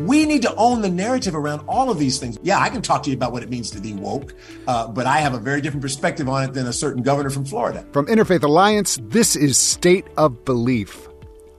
[0.00, 2.38] We need to own the narrative around all of these things.
[2.42, 4.34] Yeah, I can talk to you about what it means to be woke,
[4.66, 7.44] uh, but I have a very different perspective on it than a certain governor from
[7.44, 7.84] Florida.
[7.92, 11.08] From Interfaith Alliance, this is State of Belief.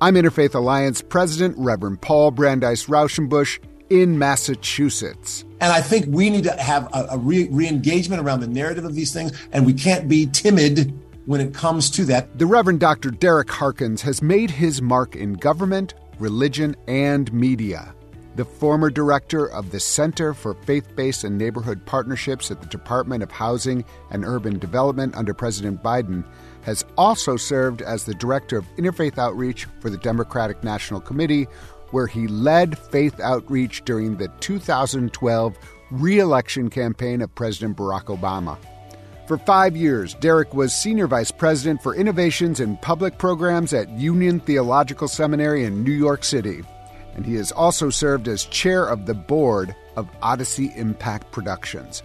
[0.01, 3.59] I'm Interfaith Alliance President Reverend Paul Brandeis Raushenbush
[3.89, 5.45] in Massachusetts.
[5.61, 8.95] And I think we need to have a, a re engagement around the narrative of
[8.95, 10.91] these things, and we can't be timid
[11.25, 12.37] when it comes to that.
[12.37, 13.11] The Reverend Dr.
[13.11, 17.93] Derrick Harkins has made his mark in government, religion, and media.
[18.35, 23.21] The former director of the Center for Faith Based and Neighborhood Partnerships at the Department
[23.21, 26.23] of Housing and Urban Development under President Biden
[26.63, 31.43] has also served as the director of interfaith outreach for the Democratic National Committee,
[31.91, 35.55] where he led faith outreach during the 2012
[35.91, 38.57] re election campaign of President Barack Obama.
[39.27, 44.39] For five years, Derrick was Senior Vice President for Innovations in Public Programs at Union
[44.39, 46.63] Theological Seminary in New York City.
[47.15, 52.03] And he has also served as chair of the board of Odyssey Impact Productions.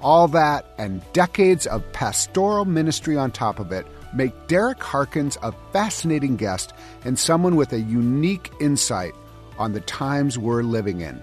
[0.00, 5.52] All that and decades of pastoral ministry on top of it make Derrick Harkins a
[5.72, 6.72] fascinating guest
[7.04, 9.14] and someone with a unique insight
[9.58, 11.22] on the times we're living in.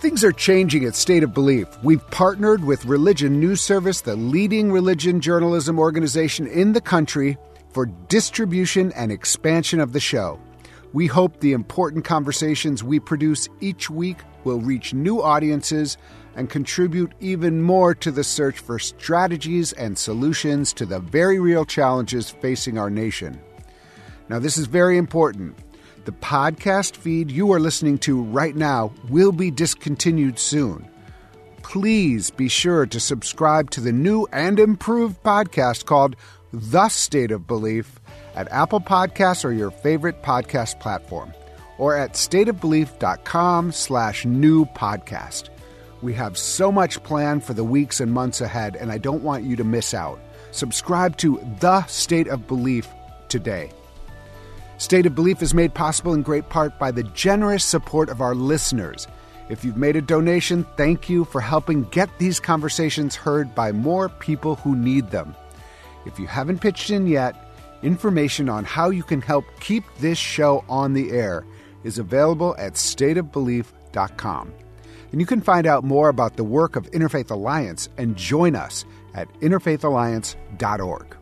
[0.00, 1.66] Things are changing at State of Belief.
[1.82, 7.36] We've partnered with Religion News Service, the leading religion journalism organization in the country,
[7.72, 10.38] for distribution and expansion of the show.
[10.92, 15.98] We hope the important conversations we produce each week will reach new audiences
[16.34, 21.66] and contribute even more to the search for strategies and solutions to the very real
[21.66, 23.38] challenges facing our nation.
[24.30, 25.58] Now, this is very important.
[26.06, 30.88] The podcast feed you are listening to right now will be discontinued soon.
[31.62, 36.16] Please be sure to subscribe to the new and improved podcast called
[36.50, 38.00] The State of Belief
[38.38, 41.34] at Apple Podcasts or your favorite podcast platform,
[41.76, 45.48] or at stateofbelief.com slash new podcast.
[46.02, 49.42] We have so much planned for the weeks and months ahead, and I don't want
[49.42, 50.20] you to miss out.
[50.52, 52.88] Subscribe to The State of Belief
[53.28, 53.72] today.
[54.76, 58.36] State of Belief is made possible in great part by the generous support of our
[58.36, 59.08] listeners.
[59.48, 64.08] If you've made a donation, thank you for helping get these conversations heard by more
[64.08, 65.34] people who need them.
[66.06, 67.34] If you haven't pitched in yet,
[67.82, 71.44] information on how you can help keep this show on the air
[71.84, 74.52] is available at stateofbelief.com.
[75.10, 78.84] And you can find out more about the work of Interfaith Alliance and join us
[79.14, 81.16] at interfaithalliance.org.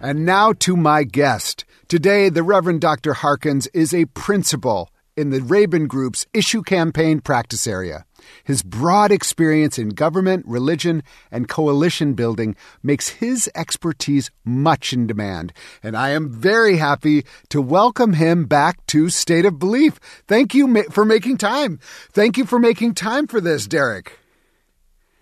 [0.00, 1.64] And now to my guest.
[1.88, 3.14] Today, the Reverend Dr.
[3.14, 8.04] Harkins is a principal in the Raben Group's issue campaign practice area.
[8.44, 15.52] His broad experience in government, religion, and coalition building makes his expertise much in demand,
[15.82, 20.00] and I am very happy to welcome him back to State of Belief.
[20.26, 21.78] Thank you for making time.
[22.12, 24.18] Thank you for making time for this, Derrick.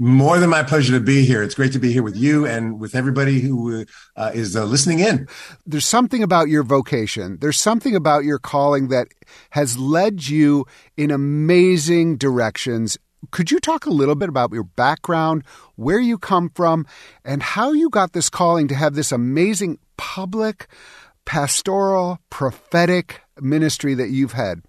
[0.03, 1.42] More than my pleasure to be here.
[1.42, 3.84] It's great to be here with you and with everybody who
[4.16, 5.28] uh, is uh, listening in.
[5.66, 7.36] There's something about your vocation.
[7.42, 9.09] There's something about your calling that
[9.50, 10.64] has led you
[10.97, 12.97] in amazing directions.
[13.31, 15.44] Could you talk a little bit about your background,
[15.76, 16.86] where you come from,
[17.25, 20.66] and how you got this calling to have this amazing public,
[21.25, 24.62] pastoral, prophetic ministry that you've had?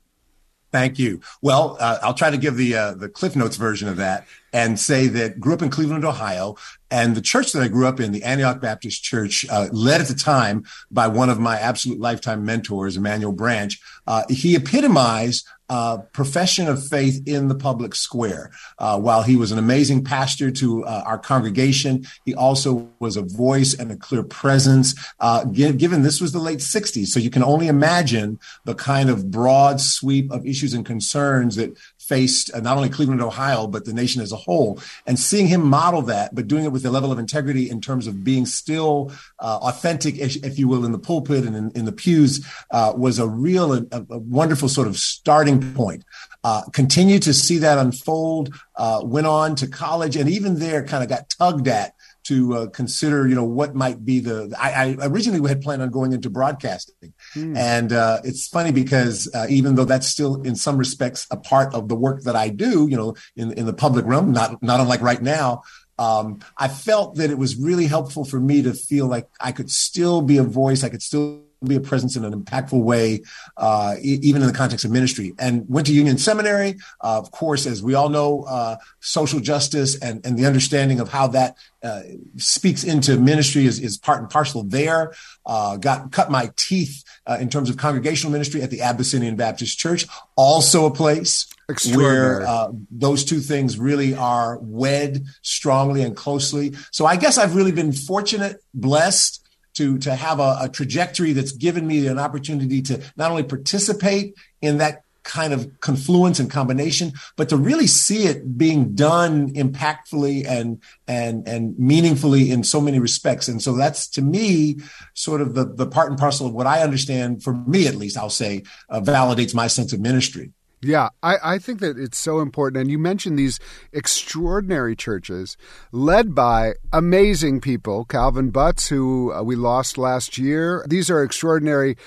[0.72, 1.22] Thank you.
[1.42, 4.80] Well, uh, I'll try to give the uh, the Cliff Notes version of that and
[4.80, 6.56] say that grew up in Cleveland, Ohio,
[6.90, 10.08] and the church that I grew up in, the Antioch Baptist Church, uh, led at
[10.08, 13.80] the time by one of my absolute lifetime mentors, Emmanuel Branch.
[14.06, 18.52] Uh, he epitomized uh, profession of faith in the public square.
[18.78, 23.22] Uh, while he was an amazing pastor to uh, our congregation, he also was a
[23.22, 24.94] voice and a clear presence.
[25.22, 29.32] Uh, given this was the late 60s, so you can only imagine the kind of
[29.32, 31.72] broad sweep of issues and concerns that
[32.12, 34.82] faced uh, not only Cleveland, Ohio, but the nation as a whole.
[35.08, 38.06] And seeing him model that, but doing it with a level of integrity in terms
[38.06, 41.94] of being still uh, authentic, if, you will, in the pulpit and in, in the
[41.94, 46.04] pews, uh, was a real, a, a, wonderful sort of starting point.
[46.44, 48.54] Uh, continue to see that unfold.
[48.76, 51.96] Uh, went on to college, and even there, kind of got tugged at
[52.32, 54.56] to uh, consider, you know, what might be the.
[54.58, 57.58] I, I, originally had planned on going into broadcasting, hmm.
[57.58, 61.74] and uh, it's funny because uh, even though that's still, in some respects, a part
[61.76, 64.80] of the work that I do, you know, in in the public realm, not not
[64.80, 65.64] unlike right now.
[66.00, 69.70] Um, I felt that it was really helpful for me to feel like I could
[69.70, 73.22] still be a voice, I could still be a presence in an impactful way,
[73.58, 75.34] uh, e- even in the context of ministry.
[75.38, 79.96] And went to Union Seminary, uh, of course, as we all know, uh, social justice
[80.00, 82.02] and, and the understanding of how that uh,
[82.38, 85.14] speaks into ministry is, is part and parcel there.
[85.46, 89.78] Uh, got cut my teeth uh, in terms of congregational ministry at the Abyssinian Baptist
[89.78, 91.48] Church, also a place
[91.94, 96.74] where uh, those two things really are wed strongly and closely.
[96.92, 101.52] So I guess I've really been fortunate, blessed to to have a, a trajectory that's
[101.52, 107.14] given me an opportunity to not only participate in that kind of confluence and combination,
[107.36, 113.00] but to really see it being done impactfully and and and meaningfully in so many
[113.00, 113.48] respects.
[113.48, 114.80] And so that's to me
[115.14, 118.18] sort of the the part and parcel of what I understand, for me at least,
[118.18, 120.52] I'll say, uh, validates my sense of ministry.
[120.82, 122.82] Yeah, I, I think that it's so important.
[122.82, 123.60] And you mentioned these
[123.94, 125.56] extraordinary churches
[125.92, 130.84] led by amazing people, Calvin Butts, who uh, we lost last year.
[130.90, 131.98] These are extraordinary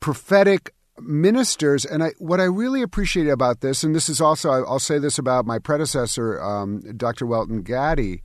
[0.00, 1.86] prophetic ministers.
[1.86, 5.18] And I, what I really appreciate about this, and this is also, I'll say this
[5.18, 7.24] about my predecessor, um, Dr.
[7.24, 8.22] Welton Gaddy,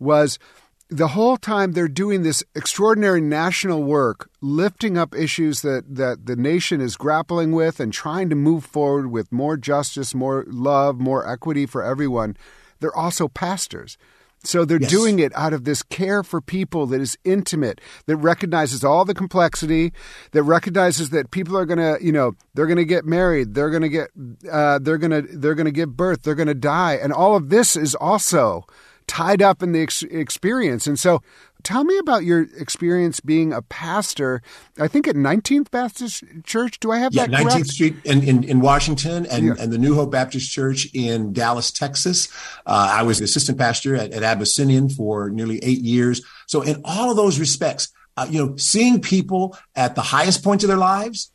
[0.00, 0.40] was
[0.88, 6.36] the whole time they're doing this extraordinary national work, lifting up issues that, that the
[6.36, 11.28] nation is grappling with and trying to move forward with more justice, more love, more
[11.28, 12.36] equity for everyone,
[12.78, 13.98] they're also pastors.
[14.44, 14.90] So they're yes.
[14.90, 19.14] doing it out of this care for people that is intimate, that recognizes all the
[19.14, 19.92] complexity,
[20.30, 23.70] that recognizes that people are going to, you know, they're going to get married, they're
[23.70, 24.10] going to get,
[24.48, 27.34] uh, they're going to, they're going to give birth, they're going to die, and all
[27.34, 28.64] of this is also
[29.06, 30.86] tied up in the ex- experience.
[30.86, 31.22] And so,
[31.62, 34.42] tell me about your experience being a pastor.
[34.78, 36.78] I think at 19th Baptist Church.
[36.80, 37.40] Do I have yeah, that?
[37.40, 37.66] 19th correct?
[37.66, 39.54] Street in, in, in Washington and, yeah.
[39.58, 42.28] and the New Hope Baptist Church in Dallas, Texas.
[42.66, 46.22] Uh, I was the assistant pastor at, at Abyssinian for nearly eight years.
[46.46, 50.64] So, in all of those respects, uh, you know, seeing people at the highest points
[50.64, 51.30] of their lives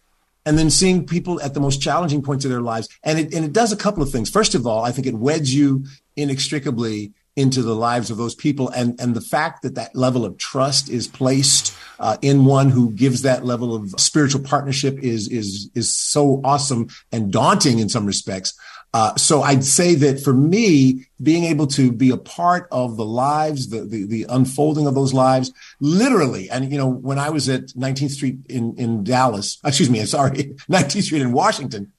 [0.45, 2.89] and then seeing people at the most challenging points of their lives.
[3.03, 4.29] And it, and it does a couple of things.
[4.29, 5.85] First of all, I think it weds you
[6.15, 8.69] inextricably into the lives of those people.
[8.69, 12.91] And and the fact that that level of trust is placed uh, in one who
[12.91, 18.05] gives that level of spiritual partnership is is is so awesome and daunting in some
[18.05, 18.53] respects.
[18.93, 23.05] Uh, so I'd say that for me, being able to be a part of the
[23.05, 27.47] lives, the, the, the unfolding of those lives, literally, and you know, when I was
[27.47, 30.31] at 19th Street in in Dallas, excuse me, sorry,
[30.69, 31.93] 19th Street in Washington,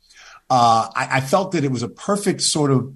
[0.51, 2.93] uh, I, I felt that it was a perfect sort of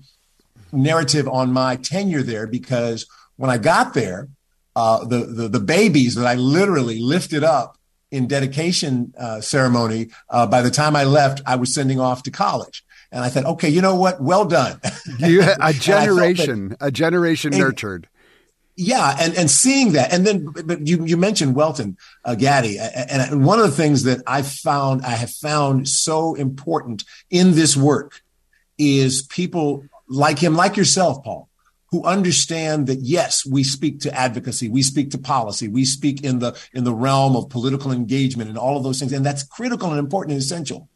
[0.77, 3.07] narrative on my tenure there because
[3.37, 4.29] when I got there,
[4.75, 7.79] uh, the, the, the babies that I literally lifted up
[8.11, 12.31] in dedication uh, ceremony, uh, by the time I left, I was sending off to
[12.31, 12.85] college.
[13.11, 14.21] And I thought, okay, you know what?
[14.21, 14.81] Well done.
[15.19, 18.09] you, a generation, that, a generation and, nurtured.
[18.79, 21.97] Yeah, and and seeing that, and then but you you mentioned Welton
[22.27, 27.05] uh, Gaddy, and one of the things that I found I have found so important
[27.31, 28.21] in this work
[28.77, 31.49] is people like him, like yourself, Paul,
[31.91, 36.41] who understand that yes, we speak to advocacy, we speak to policy, we speak in
[36.41, 39.91] the in the realm of political engagement and all of those things, and that's critical
[39.91, 40.89] and important and essential.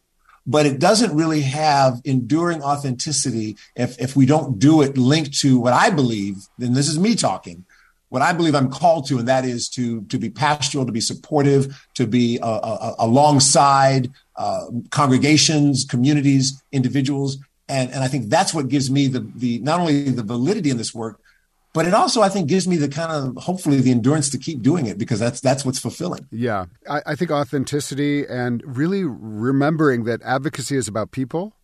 [0.47, 5.61] But it doesn't really have enduring authenticity if if we don't do it linked to
[5.61, 6.37] what I believe.
[6.59, 7.65] Then this is me talking.
[8.09, 11.01] What I believe I'm called to, and that is to to be pastoral, to be
[11.01, 17.39] supportive, to be uh, uh, alongside uh, congregations, communities, individuals,
[17.70, 20.76] and, and I think that's what gives me the, the not only the validity in
[20.76, 21.20] this work,
[21.72, 24.61] but it also I think gives me the kind of hopefully the endurance to keep
[24.61, 26.26] doing it because that's that's what's fulfilling.
[26.31, 31.55] Yeah, I, I think authenticity and really remembering that advocacy is about people.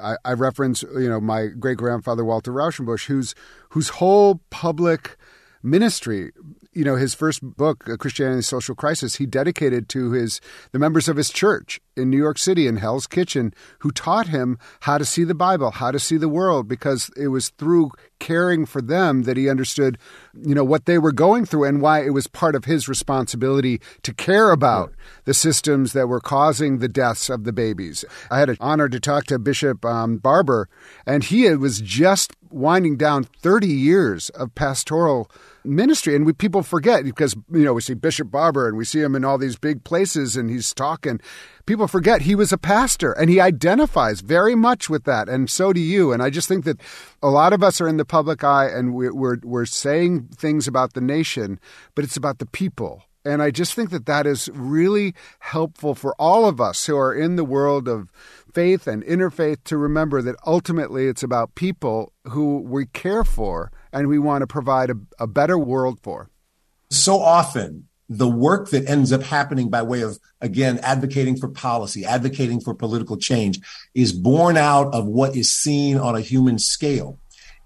[0.00, 3.34] I, I reference you know my great grandfather Walter Rauschenbusch, whose
[3.70, 5.16] whose whole public
[5.62, 6.32] ministry
[6.74, 10.40] you know his first book christianity social crisis he dedicated to his
[10.72, 14.58] the members of his church in new york city in hell's kitchen who taught him
[14.80, 18.64] how to see the bible how to see the world because it was through caring
[18.64, 19.98] for them that he understood
[20.42, 23.80] you know what they were going through and why it was part of his responsibility
[24.02, 24.92] to care about
[25.24, 28.04] the systems that were causing the deaths of the babies.
[28.30, 30.68] I had an honor to talk to bishop um, barber
[31.06, 35.30] and he was just winding down 30 years of pastoral
[35.64, 36.14] ministry.
[36.14, 39.14] And we people forget because, you know, we see Bishop Barber and we see him
[39.14, 41.20] in all these big places and he's talking.
[41.66, 45.28] People forget he was a pastor and he identifies very much with that.
[45.28, 46.12] And so do you.
[46.12, 46.80] And I just think that
[47.22, 50.68] a lot of us are in the public eye and we're, we're, we're saying things
[50.68, 51.58] about the nation,
[51.94, 53.02] but it's about the people.
[53.24, 57.14] And I just think that that is really helpful for all of us who are
[57.14, 58.12] in the world of
[58.54, 64.08] faith and interfaith to remember that ultimately it's about people who we care for and
[64.08, 66.30] we want to provide a, a better world for.
[66.90, 72.04] So often the work that ends up happening by way of, again, advocating for policy,
[72.04, 73.58] advocating for political change
[73.94, 77.18] is born out of what is seen on a human scale.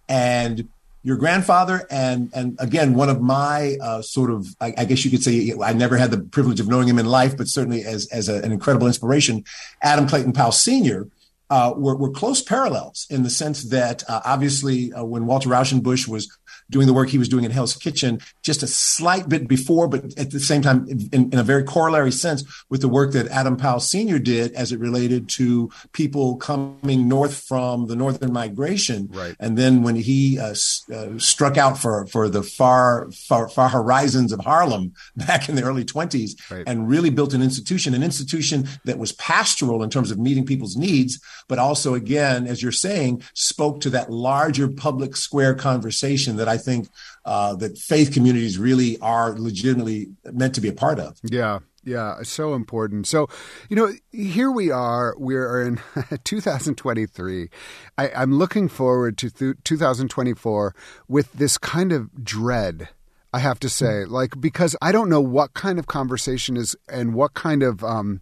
[0.09, 0.69] And
[1.09, 5.11] your grandfather and and again one of my uh, sort of I, I, guess you
[5.11, 8.07] could say I never had the privilege of knowing him in life, but certainly as
[8.09, 9.43] as a, an incredible inspiration,
[9.81, 11.09] Adam Clayton Powell Sr.
[11.49, 16.07] Uh, were, were close parallels in the sense that uh, obviously uh, when Walter Rauschenbusch
[16.07, 16.38] was
[16.71, 20.19] doing the work he was doing in Hell's Kitchen just a slight bit before, but
[20.19, 23.57] at the same time, in, in, a very corollary sense with the work that Adam
[23.57, 24.19] Powell Sr.
[24.19, 29.09] did as it related to people coming north from the northern migration.
[29.11, 29.35] Right.
[29.41, 30.55] And then when he uh,
[30.93, 35.63] uh, struck out for, for the far, far, far horizons of Harlem back in the
[35.63, 36.65] early 20s right.
[36.67, 40.77] and really built an institution, an institution that was pastoral in terms of meeting people's
[40.77, 46.49] needs, but also, again, as you're saying, spoke to that larger public square conversation that
[46.49, 46.89] I I think
[47.25, 51.19] uh, that faith communities really are legitimately meant to be a part of.
[51.23, 51.61] Yeah.
[51.85, 53.07] Yeah, so important.
[53.07, 53.29] So,
[53.71, 55.15] you know, here we are.
[55.17, 55.81] We're in
[56.25, 57.49] 2023.
[57.97, 60.75] I, am looking forward to th- 2024
[61.07, 62.91] with this kind of dread.
[63.33, 67.15] I have to say, like, because I don't know what kind of conversation is and
[67.15, 68.21] what kind of um,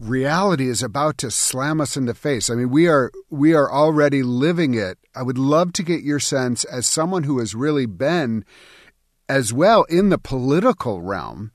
[0.00, 2.50] reality is about to slam us in the face.
[2.50, 4.98] I mean, we are we are already living it.
[5.14, 8.44] I would love to get your sense as someone who has really been
[9.28, 11.52] as well in the political realm.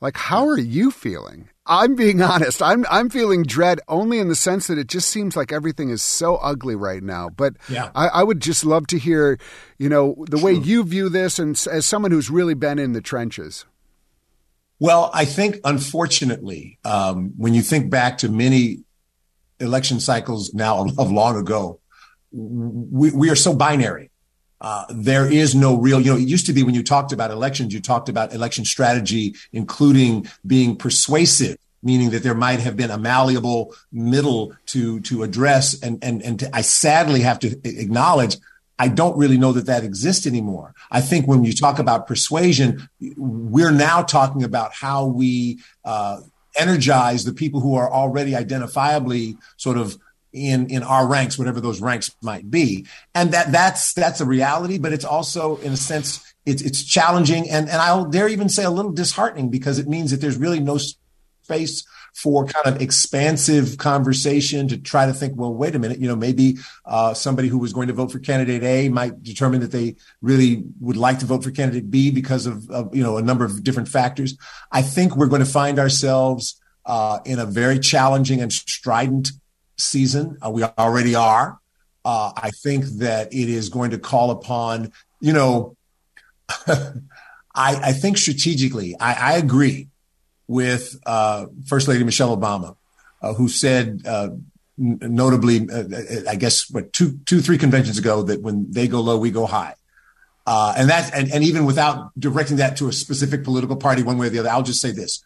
[0.00, 1.48] Like how are you feeling?
[1.66, 2.62] I'm being honest.
[2.62, 6.02] I'm I'm feeling dread only in the sense that it just seems like everything is
[6.02, 7.28] so ugly right now.
[7.28, 7.90] But yeah.
[7.94, 9.38] I, I would just love to hear,
[9.78, 10.44] you know, the True.
[10.44, 13.66] way you view this, and as someone who's really been in the trenches.
[14.80, 18.84] Well, I think unfortunately, um, when you think back to many
[19.58, 21.80] election cycles now of long ago,
[22.30, 24.10] we, we are so binary.
[24.60, 27.30] Uh, there is no real, you know, it used to be when you talked about
[27.30, 32.90] elections, you talked about election strategy, including being persuasive, meaning that there might have been
[32.90, 35.80] a malleable middle to, to address.
[35.80, 38.36] And, and, and to, I sadly have to acknowledge
[38.78, 40.74] I don't really know that that exists anymore.
[40.90, 46.20] I think when you talk about persuasion, we're now talking about how we uh,
[46.56, 49.98] energize the people who are already identifiably sort of
[50.32, 54.78] in in our ranks, whatever those ranks might be, and that that's that's a reality.
[54.78, 58.64] But it's also, in a sense, it's it's challenging, and and I'll dare even say
[58.64, 60.78] a little disheartening because it means that there's really no
[61.42, 61.84] space
[62.14, 66.16] for kind of expansive conversation to try to think, well, wait a minute, you know,
[66.16, 69.96] maybe uh, somebody who was going to vote for candidate A might determine that they
[70.20, 73.44] really would like to vote for candidate B because of, of you know, a number
[73.44, 74.36] of different factors.
[74.72, 79.30] I think we're going to find ourselves uh, in a very challenging and strident
[79.76, 80.38] season.
[80.44, 81.58] Uh, we already are.
[82.04, 85.76] Uh, I think that it is going to call upon, you know,
[86.66, 86.94] I,
[87.54, 89.88] I think strategically, I, I agree
[90.48, 92.76] with uh, First Lady Michelle Obama,
[93.22, 94.30] uh, who said, uh,
[94.76, 95.84] notably, uh,
[96.28, 99.46] I guess, what two, two, three conventions ago, that when they go low, we go
[99.46, 99.74] high.
[100.46, 104.16] Uh, and that, and, and even without directing that to a specific political party, one
[104.16, 105.22] way or the other, I'll just say this: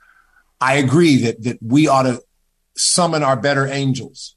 [0.61, 2.21] I agree that that we ought to
[2.76, 4.35] summon our better angels.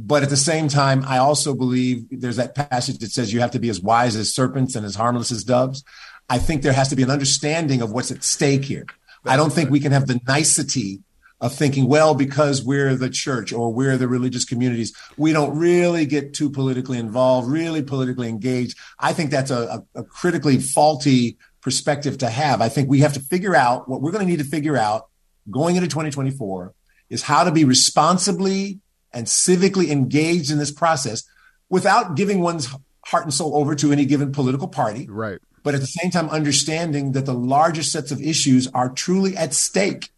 [0.00, 3.50] But at the same time, I also believe there's that passage that says you have
[3.52, 5.84] to be as wise as serpents and as harmless as doves.
[6.28, 8.86] I think there has to be an understanding of what's at stake here.
[9.24, 11.00] I don't think we can have the nicety
[11.40, 16.04] of thinking, well, because we're the church or we're the religious communities, we don't really
[16.04, 18.76] get too politically involved, really politically engaged.
[18.98, 22.60] I think that's a, a, a critically faulty perspective to have.
[22.60, 25.08] I think we have to figure out what we're going to need to figure out
[25.50, 26.74] going into 2024
[27.08, 28.80] is how to be responsibly
[29.12, 31.22] and civically engaged in this process
[31.70, 32.68] without giving one's
[33.06, 35.06] heart and soul over to any given political party.
[35.08, 39.36] Right but at the same time, understanding that the larger sets of issues are truly
[39.36, 40.10] at stake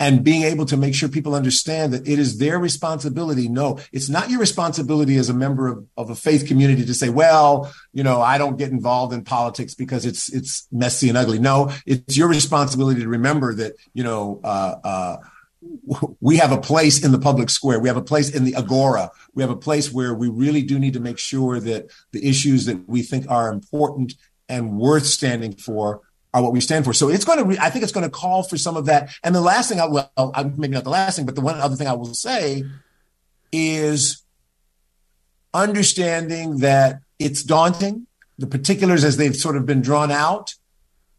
[0.00, 3.48] and being able to make sure people understand that it is their responsibility.
[3.48, 7.10] No, it's not your responsibility as a member of, of a faith community to say,
[7.10, 11.38] well, you know, I don't get involved in politics because it's, it's messy and ugly.
[11.38, 15.16] No, it's your responsibility to remember that, you know, uh, uh,
[16.20, 17.78] we have a place in the public square.
[17.78, 19.10] We have a place in the agora.
[19.34, 22.66] We have a place where we really do need to make sure that the issues
[22.66, 24.14] that we think are important
[24.48, 26.92] and worth standing for are what we stand for.
[26.92, 29.10] So it's going to, re- I think it's going to call for some of that.
[29.22, 30.10] And the last thing I will,
[30.56, 32.64] maybe not the last thing, but the one other thing I will say
[33.52, 34.22] is
[35.54, 38.08] understanding that it's daunting.
[38.36, 40.54] The particulars as they've sort of been drawn out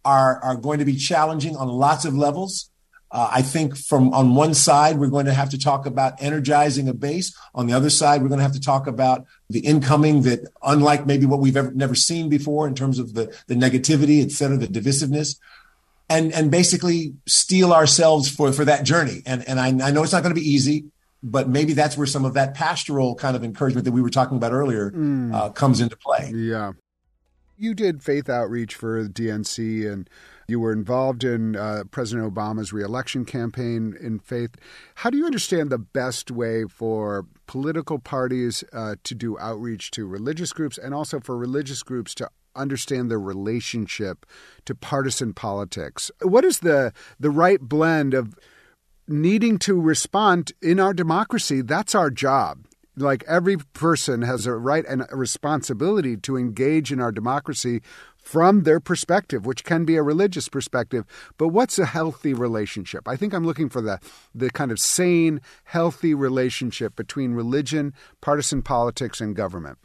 [0.03, 2.69] are, are going to be challenging on lots of levels.
[3.15, 6.89] Uh, I think from on one side, we're going to have to talk about energizing
[6.89, 7.33] a base.
[7.53, 11.05] On the other side, we're going to have to talk about the incoming that, unlike
[11.05, 14.57] maybe what we've ever never seen before in terms of the, the negativity, et cetera,
[14.57, 15.39] the divisiveness.
[16.09, 19.21] and and basically steel ourselves for for that journey.
[19.25, 20.83] And and I, I know it's not going to be easy,
[21.23, 24.35] but maybe that's where some of that pastoral kind of encouragement that we were talking
[24.35, 25.33] about earlier mm.
[25.33, 26.33] uh, comes into play.
[26.35, 26.73] Yeah,
[27.57, 30.09] you did faith outreach for DNC and.
[30.47, 34.55] You were involved in uh, President Obama's reelection campaign in faith.
[34.95, 40.05] How do you understand the best way for political parties uh, to do outreach to
[40.05, 44.25] religious groups and also for religious groups to understand their relationship
[44.65, 46.11] to partisan politics.
[46.21, 48.35] What is the the right blend of
[49.07, 51.61] needing to respond in our democracy?
[51.61, 52.65] That's our job.
[52.97, 57.81] Like every person has a right and a responsibility to engage in our democracy
[58.25, 61.05] from their perspective, which can be a religious perspective.
[61.37, 63.07] But what's a healthy relationship?
[63.07, 63.99] I think I'm looking for the
[64.33, 69.77] the kind of sane, healthy relationship between religion, partisan politics, and government.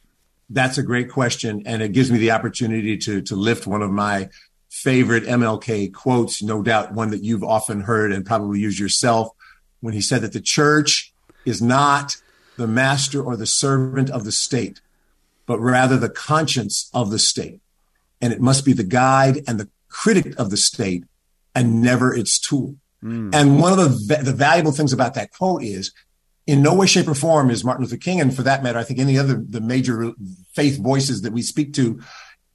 [0.48, 1.62] That's a great question.
[1.66, 4.30] And it gives me the opportunity to, to lift one of my
[4.70, 9.28] favorite MLK quotes, no doubt one that you've often heard and probably used yourself
[9.80, 11.12] when he said that the church
[11.44, 12.16] is not
[12.56, 14.80] the master or the servant of the state,
[15.46, 17.60] but rather the conscience of the state.
[18.20, 21.04] And it must be the guide and the critic of the state
[21.54, 22.76] and never its tool.
[23.02, 23.34] Mm.
[23.34, 25.92] And one of the, the valuable things about that quote is
[26.46, 28.82] in no way, shape, or form is Martin Luther King, and for that matter, I
[28.82, 30.12] think any other the major
[30.52, 32.00] faith voices that we speak to,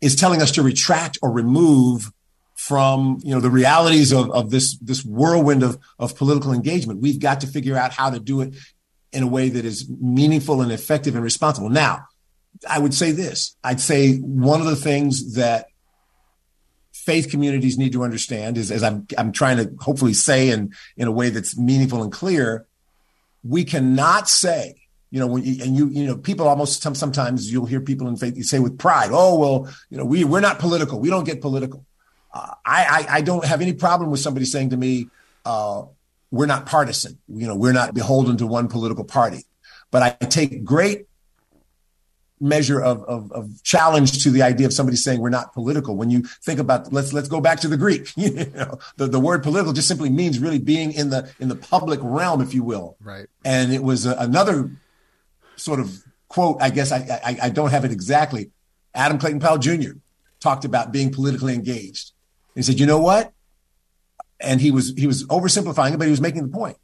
[0.01, 2.12] is telling us to retract or remove
[2.55, 7.01] from you know the realities of, of this this whirlwind of of political engagement.
[7.01, 8.55] We've got to figure out how to do it
[9.13, 11.69] in a way that is meaningful and effective and responsible.
[11.69, 12.05] Now,
[12.70, 15.68] I would say this: I'd say one of the things that
[16.92, 21.08] faith communities need to understand is, as I'm I'm trying to hopefully say in in
[21.08, 22.66] a way that's meaningful and clear,
[23.44, 24.76] we cannot say,
[25.12, 28.18] you know, when you, and you, you know, people almost sometimes you'll hear people in
[28.18, 31.26] faith you say with pride, oh well, you know, we we're not political, we don't
[31.26, 31.86] get political.
[32.34, 35.08] Uh, I, I, I don't have any problem with somebody saying to me,
[35.46, 35.84] uh,
[36.32, 39.46] we're not partisan, you know, we're not beholden to one political party.
[39.92, 41.08] But I take great
[42.46, 45.96] measure of, of, of, challenge to the idea of somebody saying we're not political.
[45.96, 48.12] When you think about let's let's go back to the Greek.
[48.16, 51.56] you know, the, the word political just simply means really being in the in the
[51.56, 52.98] public realm, if you will.
[53.02, 53.28] Right.
[53.44, 54.72] And it was a, another
[55.56, 56.58] sort of quote.
[56.62, 58.52] I guess I, I I don't have it exactly.
[58.93, 59.91] Adam Clayton Powell Jr.
[60.39, 62.12] talked about being politically engaged.
[62.56, 63.34] He said, you know what?
[64.39, 66.78] And he was he was oversimplifying it, but he was making the point.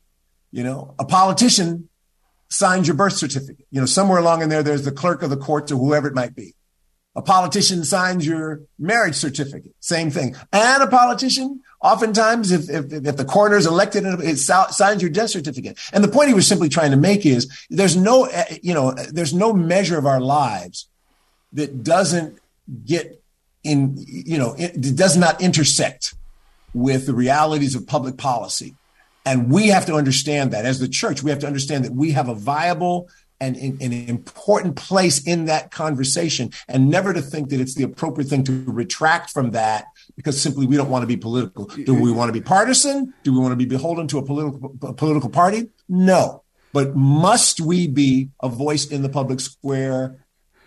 [0.52, 1.88] You know, a politician
[2.52, 3.66] signs your birth certificate.
[3.72, 6.14] You know, somewhere along in there, there's the clerk of the court or whoever it
[6.14, 6.54] might be.
[7.16, 9.74] A politician signs your marriage certificate.
[9.80, 10.36] Same thing.
[10.54, 15.30] And a politician, oftentimes, if, if, if the coroner is elected, it signs your death
[15.30, 15.78] certificate.
[15.92, 18.30] And the point he was simply trying to make is there's no,
[18.62, 20.88] you know, there's no measure of our lives
[21.54, 22.40] that doesn't
[22.86, 23.22] get
[23.64, 26.16] in, you know, it does not intersect
[26.74, 28.76] with the realities of public policy
[29.26, 32.12] and we have to understand that as the church, we have to understand that we
[32.12, 33.10] have a viable
[33.42, 38.28] and an important place in that conversation and never to think that it's the appropriate
[38.28, 41.66] thing to retract from that because simply we don't want to be political.
[41.66, 43.14] Do we want to be partisan?
[43.24, 45.70] Do we want to be beholden to a political a political party?
[45.90, 46.44] No.
[46.72, 50.24] But must we be a voice in the public square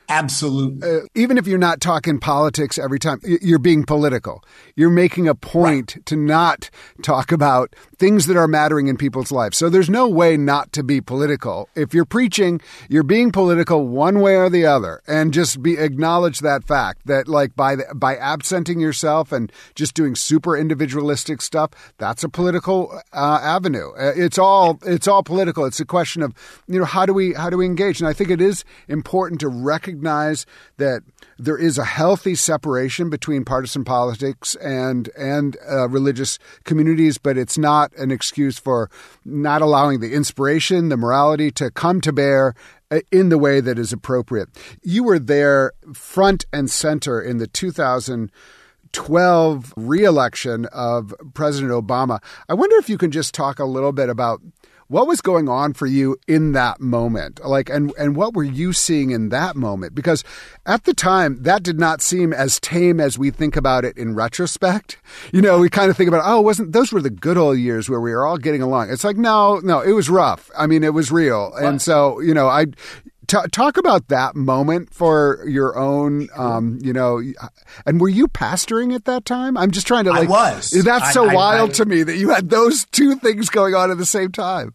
[0.09, 0.89] Absolutely.
[0.89, 4.45] Uh, even if you're not talking politics every time, you're being political.
[4.77, 6.07] You're making a point right.
[6.07, 6.69] to not
[7.03, 9.57] talk about things that are mattering in people's lives.
[9.57, 11.71] So there's no way not to be political.
[11.75, 16.41] If you're preaching, you're being political one way or the other, and just be acknowledge
[16.41, 21.71] that fact that like by the, by absenting yourself and just doing super individualistic stuff,
[21.97, 23.93] that's a political uh, avenue.
[23.93, 25.65] Uh, it's all it's all political.
[25.65, 26.35] It's a question of
[26.69, 29.41] you know how do we how do we engage, and I think it is important
[29.41, 31.03] to recognize recognize that
[31.39, 37.57] there is a healthy separation between partisan politics and and uh, religious communities, but it's
[37.57, 38.91] not an excuse for
[39.25, 42.55] not allowing the inspiration, the morality to come to bear
[42.91, 44.49] uh, in the way that is appropriate.
[44.83, 48.31] You were there front and center in the 2000-
[48.93, 52.23] 12 reelection of President Obama.
[52.49, 54.41] I wonder if you can just talk a little bit about
[54.89, 57.45] what was going on for you in that moment?
[57.45, 59.95] Like, and, and what were you seeing in that moment?
[59.95, 60.25] Because
[60.67, 64.15] at the time, that did not seem as tame as we think about it in
[64.15, 64.99] retrospect.
[65.33, 67.89] You know, we kind of think about, oh, wasn't, those were the good old years
[67.89, 68.91] where we were all getting along.
[68.91, 70.51] It's like, no, no, it was rough.
[70.57, 71.53] I mean, it was real.
[71.55, 72.67] And so, you know, I,
[73.27, 77.23] T- talk about that moment for your own, um, you know,
[77.87, 79.57] and were you pastoring at that time?
[79.57, 80.29] I'm just trying to like.
[80.29, 80.71] I was.
[80.71, 83.91] That's so I, wild I, to me that you had those two things going on
[83.91, 84.75] at the same time.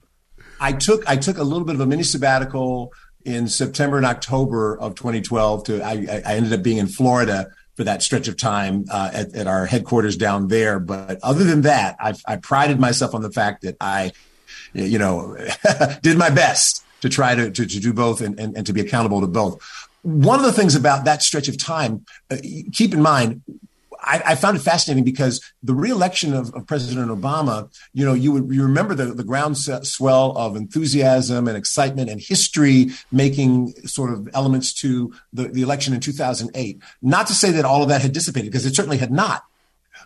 [0.60, 2.94] I took I took a little bit of a mini sabbatical
[3.26, 5.64] in September and October of 2012.
[5.66, 9.34] To I, I ended up being in Florida for that stretch of time uh, at,
[9.34, 10.82] at, our headquarters down there.
[10.82, 14.12] But other than that, I, I prided myself on the fact that I,
[14.74, 15.38] you know,
[16.02, 18.82] did my best to try to, to, to do both and, and, and to be
[18.82, 19.62] accountable to both.
[20.02, 22.38] One of the things about that stretch of time, uh,
[22.72, 23.42] keep in mind,
[24.02, 28.32] I, I, found it fascinating because the reelection of, of, President Obama, you know, you
[28.32, 34.30] would you remember the, the groundswell of enthusiasm and excitement and history making sort of
[34.34, 36.82] elements to the, the election in 2008.
[37.02, 39.44] Not to say that all of that had dissipated, because it certainly had not.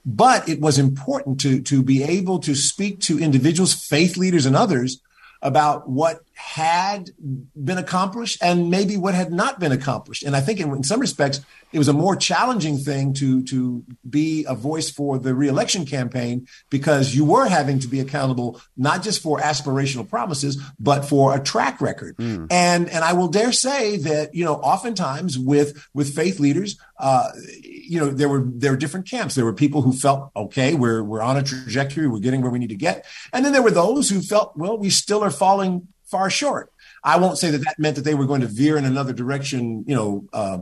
[0.05, 4.55] But it was important to, to be able to speak to individuals, faith leaders, and
[4.55, 5.01] others
[5.41, 7.11] about what had
[7.55, 10.23] been accomplished and maybe what had not been accomplished.
[10.23, 11.41] And I think in, in, some respects,
[11.71, 16.47] it was a more challenging thing to, to be a voice for the reelection campaign
[16.69, 21.39] because you were having to be accountable not just for aspirational promises, but for a
[21.39, 22.17] track record.
[22.17, 22.47] Mm.
[22.51, 27.31] And, and I will dare say that, you know, oftentimes with, with faith leaders, uh,
[27.63, 29.35] you know, there were there were different camps.
[29.35, 32.59] There were people who felt, okay, we're we're on a trajectory, we're getting where we
[32.59, 35.87] need to get, and then there were those who felt, well, we still are falling
[36.13, 36.71] far short.
[37.03, 39.83] I won't say that that meant that they were going to veer in another direction,
[39.87, 40.59] you know, uh,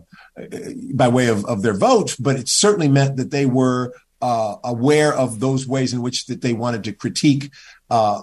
[1.01, 5.13] by way of, of their vote, but it certainly meant that they were uh, aware
[5.13, 7.51] of those ways in which that they wanted to critique
[7.89, 8.19] uh,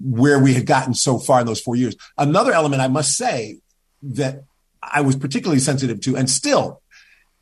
[0.00, 1.94] where we had gotten so far in those four years.
[2.18, 3.58] Another element I must say
[4.02, 4.42] that
[4.82, 6.82] I was particularly sensitive to, and still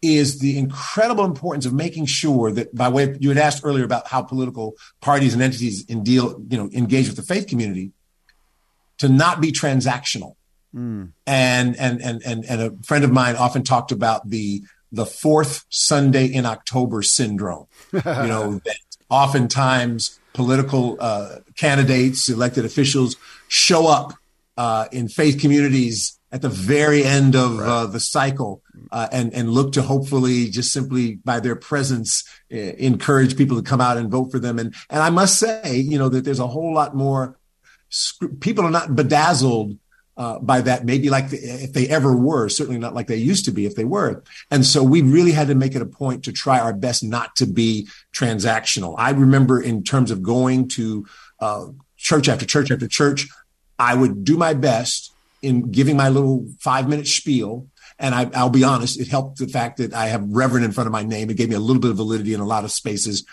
[0.03, 3.85] is the incredible importance of making sure that by way of, you had asked earlier
[3.85, 7.93] about how political parties and entities in deal, you know, engage with the faith community
[9.01, 10.37] to not be transactional.
[10.75, 11.13] Mm.
[11.27, 15.65] And, and, and, and, and a friend of mine often talked about the, the fourth
[15.69, 18.77] Sunday in October syndrome, you know, that
[19.09, 23.17] oftentimes political uh, candidates, elected officials
[23.49, 24.15] show up
[24.57, 27.67] uh, in faith communities at the very end of right.
[27.67, 32.57] uh, the cycle uh, and and look to hopefully just simply by their presence uh,
[32.57, 35.99] encourage people to come out and vote for them and and I must say you
[35.99, 37.37] know that there's a whole lot more
[38.41, 39.77] people are not bedazzled
[40.17, 43.45] uh, by that maybe like the, if they ever were certainly not like they used
[43.47, 46.25] to be if they were and so we really had to make it a point
[46.25, 51.07] to try our best not to be transactional I remember in terms of going to
[51.39, 53.29] uh, church after church after church
[53.79, 55.11] I would do my best
[55.43, 57.67] in giving my little five minute spiel.
[57.99, 60.87] And I, will be honest, it helped the fact that I have Reverend in front
[60.87, 61.29] of my name.
[61.31, 63.25] It gave me a little bit of validity in a lot of spaces,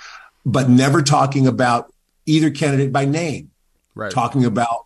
[0.46, 1.94] but never talking about
[2.26, 3.52] either candidate by name,
[3.98, 4.12] right.
[4.12, 4.86] talking about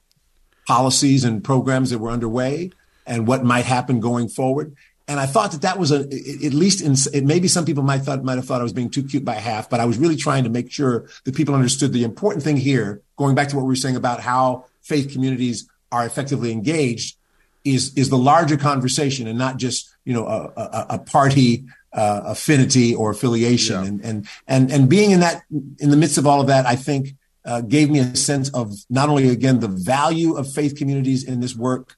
[0.67, 2.71] policies and programs that were underway
[3.05, 4.75] and what might happen going forward.
[5.07, 7.99] And I thought that that was a, at least in, it, maybe some people might
[7.99, 10.15] thought, might have thought I was being too cute by half, but I was really
[10.15, 13.63] trying to make sure that people understood the important thing here, going back to what
[13.63, 17.17] we were saying about how faith communities are effectively engaged
[17.63, 22.21] is is the larger conversation and not just you know a, a, a party uh,
[22.25, 23.89] affinity or affiliation yeah.
[23.89, 25.43] and and and and being in that
[25.79, 27.13] in the midst of all of that i think
[27.45, 31.39] uh, gave me a sense of not only again the value of faith communities in
[31.39, 31.95] this work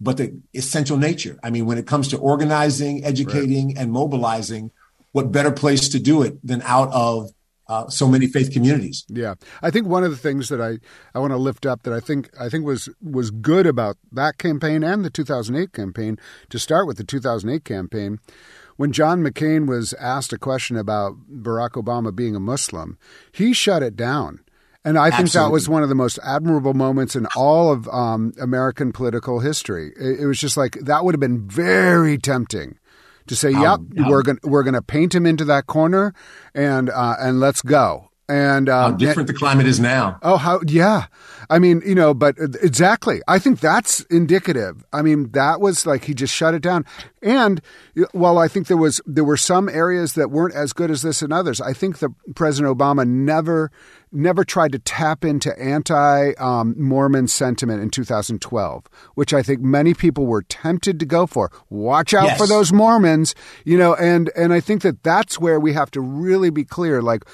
[0.00, 3.78] but the essential nature i mean when it comes to organizing educating right.
[3.78, 4.70] and mobilizing
[5.12, 7.30] what better place to do it than out of
[7.70, 9.04] uh, so many faith communities.
[9.08, 10.78] Yeah, I think one of the things that I,
[11.14, 14.38] I want to lift up that I think I think was was good about that
[14.38, 16.18] campaign and the 2008 campaign.
[16.48, 18.18] To start with the 2008 campaign,
[18.76, 22.98] when John McCain was asked a question about Barack Obama being a Muslim,
[23.30, 24.40] he shut it down.
[24.84, 28.32] And I think that was one of the most admirable moments in all of um,
[28.40, 29.92] American political history.
[30.00, 32.78] It, it was just like that would have been very tempting
[33.26, 36.14] to say, "Yep, we're going we're going to paint him into that corner,
[36.54, 40.18] and uh, and let's go." And uh, how different the climate is now.
[40.22, 41.06] Oh, how yeah.
[41.50, 43.20] I mean, you know, but exactly.
[43.26, 44.84] I think that's indicative.
[44.92, 46.86] I mean, that was like he just shut it down.
[47.22, 47.60] And
[48.12, 51.22] while I think there was there were some areas that weren't as good as this
[51.22, 53.72] and others, I think that President Obama never
[54.12, 59.94] never tried to tap into anti um, Mormon sentiment in 2012, which I think many
[59.94, 61.50] people were tempted to go for.
[61.68, 62.38] Watch out yes.
[62.38, 66.00] for those Mormons, you know, and and I think that that's where we have to
[66.00, 67.02] really be clear.
[67.02, 67.24] Like,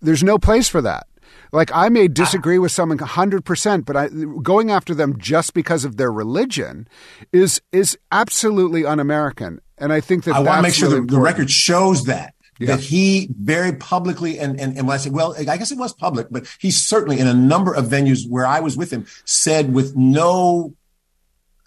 [0.00, 1.06] there's no place for that.
[1.52, 4.08] Like I may disagree with someone 100%, but I,
[4.42, 6.86] going after them just because of their religion
[7.32, 9.60] is is absolutely un-American.
[9.78, 12.34] And I think that I want to make sure really the, the record shows that
[12.60, 12.76] yeah.
[12.76, 15.92] that he very publicly and, and and when I say well, I guess it was
[15.92, 19.72] public, but he certainly in a number of venues where I was with him said
[19.72, 20.74] with no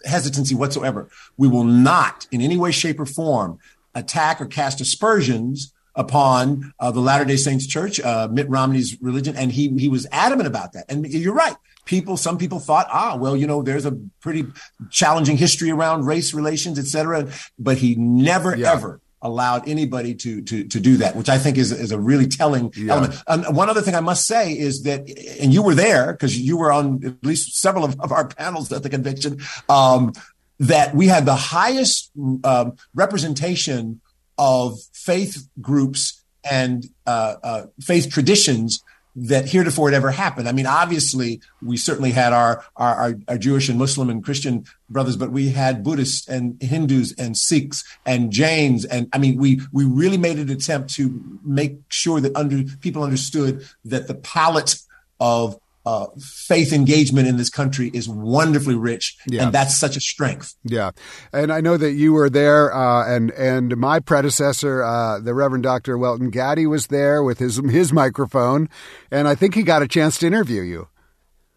[0.04, 3.58] hesitancy whatsoever, we will not in any way, shape, or form
[3.94, 9.36] attack or cast aspersions upon uh, the Latter Day Saints Church, uh, Mitt Romney's religion,
[9.36, 10.84] and he he was adamant about that.
[10.88, 11.56] And you're right.
[11.84, 14.46] People, some people thought, ah, well, you know, there's a pretty
[14.90, 17.28] challenging history around race relations, et cetera.
[17.58, 18.72] But he never, yeah.
[18.72, 22.26] ever allowed anybody to to to do that, which I think is is a really
[22.28, 22.92] telling yeah.
[22.92, 23.22] element.
[23.26, 25.00] Um, one other thing I must say is that,
[25.40, 28.70] and you were there because you were on at least several of, of our panels
[28.70, 29.40] at the convention.
[29.68, 30.12] Um,
[30.60, 32.12] that we had the highest
[32.44, 34.00] um, representation
[34.38, 38.84] of faith groups and uh, uh, faith traditions
[39.16, 40.48] that heretofore had ever happened.
[40.48, 45.16] I mean, obviously, we certainly had our, our, our, Jewish and Muslim and Christian brothers,
[45.16, 48.84] but we had Buddhists and Hindus and Sikhs and Jains.
[48.84, 53.04] And I mean, we, we really made an attempt to make sure that under people
[53.04, 54.76] understood that the palette
[55.20, 59.44] of uh, faith engagement in this country is wonderfully rich, yeah.
[59.44, 60.54] and that's such a strength.
[60.64, 60.92] Yeah,
[61.32, 65.64] and I know that you were there, uh, and and my predecessor, uh, the Reverend
[65.64, 65.98] Dr.
[65.98, 68.68] Welton Gaddy, was there with his his microphone,
[69.10, 70.88] and I think he got a chance to interview you.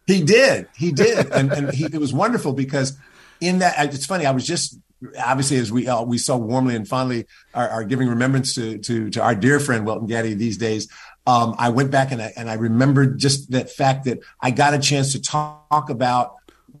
[0.06, 2.98] He did, he did, and and he, it was wonderful because
[3.40, 4.26] in that it's funny.
[4.26, 4.78] I was just
[5.18, 9.10] obviously as we uh, we so warmly and fondly are, are, giving remembrance to to
[9.10, 10.88] to our dear friend Welton Gaddy these days
[11.28, 14.72] um, I went back and I, and I remembered just that fact that I got
[14.72, 16.36] a chance to talk about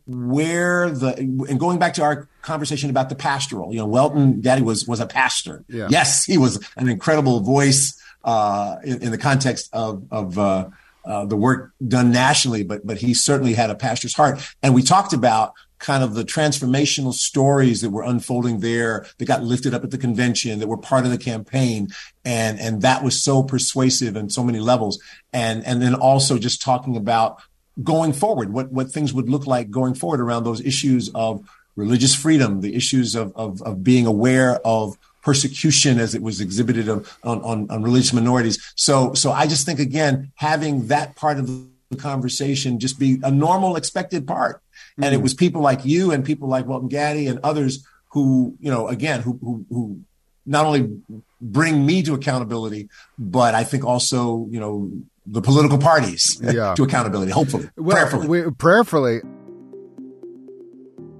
[0.06, 4.62] where the and going back to our conversation about the pastoral, you know, Welton Gaddy
[4.62, 5.64] was was a pastor.
[5.68, 5.88] Yeah.
[5.90, 10.70] Yes, he was an incredible voice uh, in, in, the context of of uh,
[11.04, 14.40] uh, the work done nationally, but but he certainly had a pastor's heart.
[14.62, 19.42] And we talked about kind of the transformational stories that were unfolding there that got
[19.42, 21.88] lifted up at the convention that were part of the campaign.
[22.24, 25.00] And and that was so persuasive in so many levels.
[25.32, 27.40] And and then also just talking about
[27.82, 32.14] going forward what what things would look like going forward around those issues of religious
[32.14, 37.04] freedom the issues of of, of being aware of persecution as it was exhibited on,
[37.22, 38.72] on on religious minorities.
[38.74, 43.30] So so i just think again having that part of the conversation just be a
[43.30, 44.60] normal expected part
[44.98, 45.14] and mm-hmm.
[45.14, 48.88] it was people like you and people like Welton Gaddy and others who, you know,
[48.88, 50.00] again, who, who, who
[50.44, 51.00] not only
[51.40, 54.90] bring me to accountability, but I think also, you know,
[55.24, 56.74] the political parties yeah.
[56.74, 58.28] to accountability, hopefully, well, prayerfully.
[58.28, 59.20] We, prayerfully.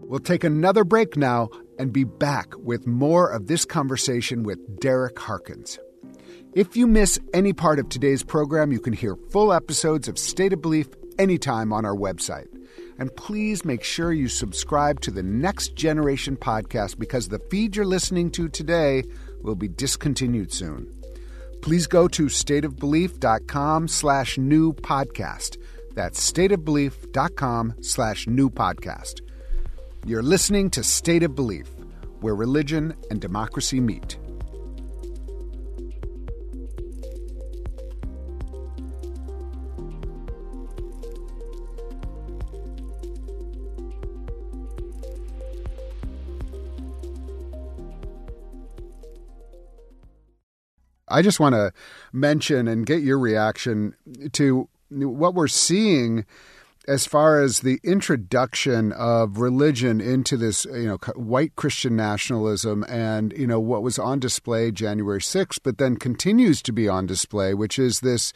[0.02, 5.18] We'll take another break now and be back with more of this conversation with Derrick
[5.18, 5.78] Harkins.
[6.54, 10.52] If you miss any part of today's program, you can hear full episodes of State
[10.52, 10.88] of Belief
[11.18, 12.46] anytime on our website.
[12.98, 17.84] And please make sure you subscribe to the Next Generation podcast because the feed you're
[17.84, 19.04] listening to today
[19.40, 20.92] will be discontinued soon.
[21.62, 25.56] Please go to stateofbelief.com slash new podcast.
[25.94, 29.20] That's stateofbelief.com slash new podcast.
[30.04, 31.68] You're listening to State of Belief,
[32.20, 34.16] where religion and democracy meet.
[51.10, 51.72] I just want to
[52.12, 53.94] mention and get your reaction
[54.32, 56.24] to what we're seeing
[56.86, 63.34] as far as the introduction of religion into this, you know, white Christian nationalism and,
[63.36, 67.52] you know, what was on display January 6th, but then continues to be on display,
[67.52, 68.32] which is this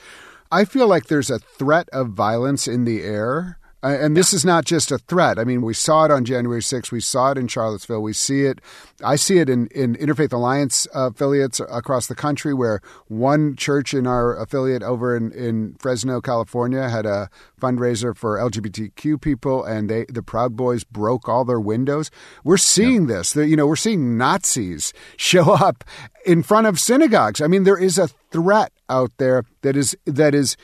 [0.50, 4.64] I feel like there's a threat of violence in the air and this is not
[4.64, 5.38] just a threat.
[5.38, 6.92] I mean, we saw it on January 6th.
[6.92, 8.00] We saw it in Charlottesville.
[8.00, 8.60] We see it.
[9.02, 14.06] I see it in, in Interfaith Alliance affiliates across the country where one church in
[14.06, 17.28] our affiliate over in, in Fresno, California had a
[17.60, 22.10] fundraiser for LGBTQ people and they the Proud Boys broke all their windows.
[22.44, 23.16] We're seeing yeah.
[23.16, 23.34] this.
[23.36, 25.84] You know, we're seeing Nazis show up
[26.24, 27.40] in front of synagogues.
[27.40, 30.56] I mean, there is a threat out there that is that is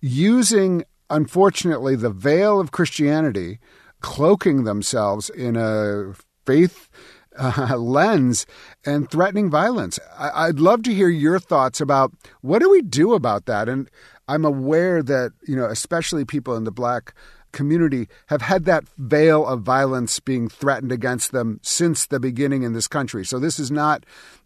[0.00, 3.58] using unfortunately, the veil of Christianity
[4.00, 6.12] cloaking themselves in a
[6.44, 6.90] faith
[7.38, 8.46] uh, lens
[8.84, 9.98] and threatening violence.
[10.18, 12.12] I- would love to hear your thoughts about
[12.42, 13.68] what do we do about that?
[13.68, 13.90] And
[14.28, 17.14] I'm aware that, you know, especially people in the black
[17.54, 22.74] community have had that veil of violence being threatened against them since the beginning in
[22.74, 23.24] this country.
[23.24, 24.04] So this is not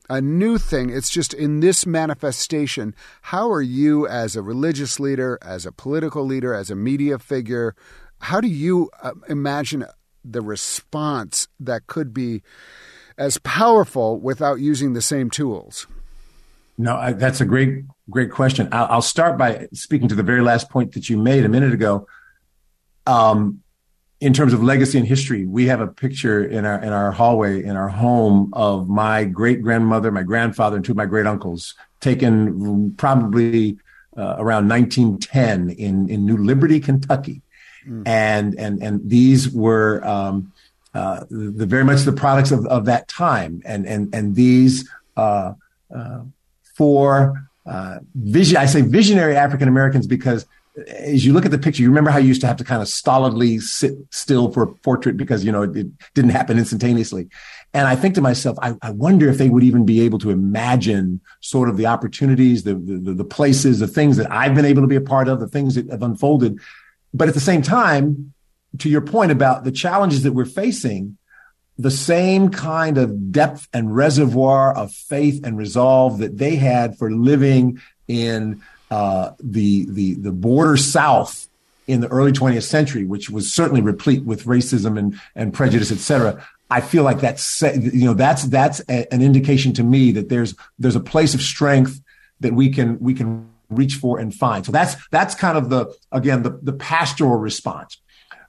[0.08, 0.90] a new thing.
[0.90, 2.94] It's just in this manifestation.
[3.22, 7.74] How are you, as a religious leader, as a political leader, as a media figure,
[8.20, 9.84] how do you uh, imagine
[10.24, 12.42] the response that could be
[13.16, 15.86] as powerful without using the same tools?
[16.78, 18.68] No, I, that's a great, great question.
[18.70, 21.72] I'll, I'll, start by speaking to the very last point that you made a minute
[21.72, 22.06] ago.
[23.08, 23.62] Um,
[24.20, 27.62] in terms of legacy and history, we have a picture in our in our hallway
[27.62, 31.74] in our home of my great grandmother, my grandfather, and two of my great uncles,
[32.00, 33.78] taken probably
[34.16, 37.42] uh, around 1910 in in New Liberty, Kentucky,
[37.86, 38.02] mm.
[38.06, 40.52] and and and these were um,
[40.94, 45.52] uh, the very much the products of, of that time, and and and these uh,
[45.94, 46.22] uh,
[46.74, 48.56] for uh, vision.
[48.56, 50.44] I say visionary African Americans because
[50.86, 52.82] as you look at the picture, you remember how you used to have to kind
[52.82, 57.28] of stolidly sit still for a portrait because you know it, it didn't happen instantaneously.
[57.74, 60.30] And I think to myself, I, I, wonder if they would even be able to
[60.30, 64.82] imagine sort of the opportunities, the, the the places, the things that I've been able
[64.82, 66.58] to be a part of, the things that have unfolded.
[67.12, 68.32] But at the same time,
[68.78, 71.18] to your point about the challenges that we're facing,
[71.78, 77.10] the same kind of depth and reservoir of faith and resolve that they had for
[77.10, 81.48] living in uh, the the the border South
[81.86, 85.98] in the early 20th century, which was certainly replete with racism and and prejudice, et
[85.98, 86.46] cetera.
[86.70, 90.54] I feel like that's you know that's that's a, an indication to me that there's
[90.78, 92.00] there's a place of strength
[92.40, 94.64] that we can we can reach for and find.
[94.64, 97.98] So that's that's kind of the again the the pastoral response.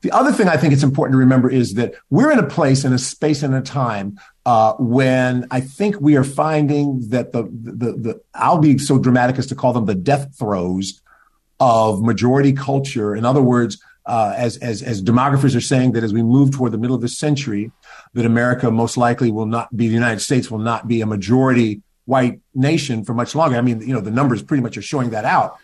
[0.01, 2.85] The other thing I think it's important to remember is that we're in a place
[2.85, 7.43] in a space and a time uh, when I think we are finding that the,
[7.43, 11.01] the, the, I'll be so dramatic as to call them the death throes
[11.59, 13.13] of majority culture.
[13.13, 16.71] In other words, uh, as, as, as demographers are saying that as we move toward
[16.71, 17.71] the middle of the century,
[18.13, 21.81] that America most likely will not be, the United States will not be a majority
[22.05, 23.57] white nation for much longer.
[23.57, 25.57] I mean, you know, the numbers pretty much are showing that out.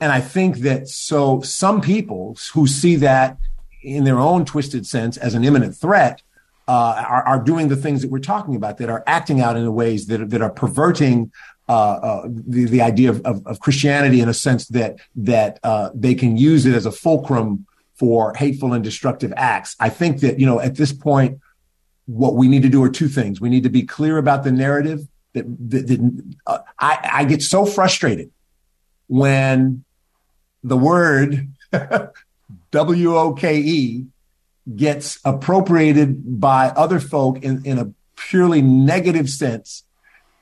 [0.00, 3.36] And I think that so some people who see that
[3.82, 6.22] in their own twisted sense as an imminent threat
[6.68, 9.74] uh, are, are, doing the things that we're talking about, that are acting out in
[9.74, 11.32] ways that, that are perverting
[11.68, 15.90] uh, uh, the, the idea of, of, of, Christianity in a sense that that uh,
[15.94, 19.76] they can use it as a fulcrum for hateful and destructive acts.
[19.80, 21.40] I think that you know at this point,
[22.06, 23.40] what we need to do are two things.
[23.40, 25.00] We need to be clear about the narrative.
[25.34, 28.30] That, that, that uh, I, I get so frustrated
[29.06, 29.84] when
[30.62, 31.48] the word
[32.72, 34.06] W O K E
[34.76, 39.84] gets appropriated by other folk in, in a purely negative sense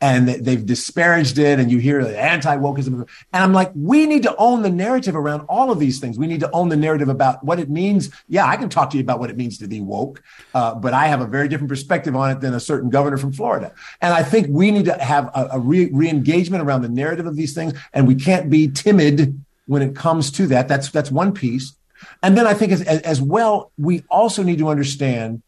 [0.02, 2.92] and they've disparaged it and you hear anti-wokeism.
[2.92, 6.18] And i'm like we need to own the narrative around all of these things.
[6.18, 8.10] We need to own the narrative about what it means.
[8.28, 10.22] Yeah i can talk to you about what it means to be woke
[10.54, 13.32] uh, but i have a very different perspective on it than a certain governor from
[13.32, 13.72] florida.
[14.00, 17.36] And i think we need to have a, a re- re-engagement around the narrative of
[17.36, 20.66] these things and we can't be timid when it comes to that.
[20.66, 21.76] That's that's one piece
[22.22, 25.42] and then I think as, as well, we also need to understand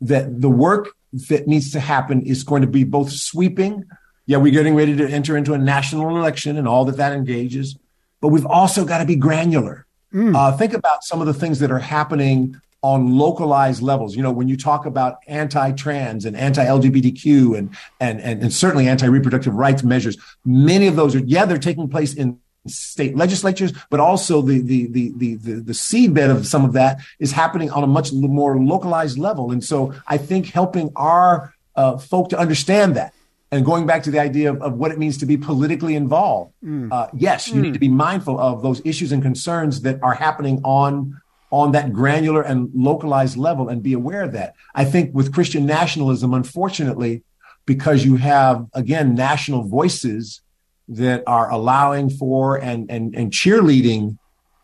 [0.00, 0.90] that the work
[1.28, 3.84] that needs to happen is going to be both sweeping.
[4.26, 7.76] Yeah, we're getting ready to enter into a national election and all that that engages,
[8.20, 9.86] but we've also got to be granular.
[10.14, 10.36] Mm.
[10.36, 14.16] Uh, think about some of the things that are happening on localized levels.
[14.16, 19.54] You know, when you talk about anti-trans and anti-LGBTQ and and and, and certainly anti-reproductive
[19.54, 24.42] rights measures, many of those are yeah, they're taking place in state legislatures, but also
[24.42, 27.86] the, the, the, the, the, the seedbed of some of that is happening on a
[27.86, 29.50] much more localized level.
[29.50, 33.14] And so I think helping our uh, folk to understand that
[33.52, 36.52] and going back to the idea of, of what it means to be politically involved.
[36.64, 36.92] Mm.
[36.92, 37.62] Uh, yes, you mm.
[37.62, 41.20] need to be mindful of those issues and concerns that are happening on
[41.52, 44.54] on that granular and localized level and be aware of that.
[44.72, 47.24] I think with Christian nationalism, unfortunately,
[47.66, 50.42] because you have again national voices
[50.90, 54.18] that are allowing for and, and, and cheerleading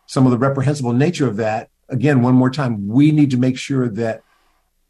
[0.07, 1.69] some of the reprehensible nature of that.
[1.89, 4.21] Again, one more time, we need to make sure that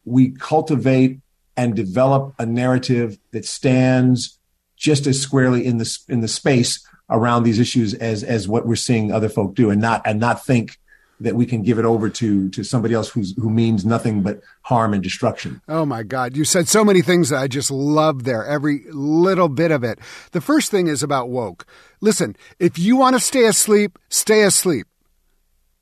[0.03, 1.19] we cultivate
[1.55, 4.39] and develop a narrative that stands
[4.75, 8.75] just as squarely in the in the space around these issues as as what we're
[8.75, 10.77] seeing other folk do, and not and not think
[11.19, 14.41] that we can give it over to to somebody else who's who means nothing but
[14.61, 15.61] harm and destruction.
[15.67, 16.35] Oh my God.
[16.35, 19.99] You said so many things that I just love there, every little bit of it.
[20.31, 21.65] The first thing is about woke.
[22.01, 24.87] Listen, if you want to stay asleep, stay asleep.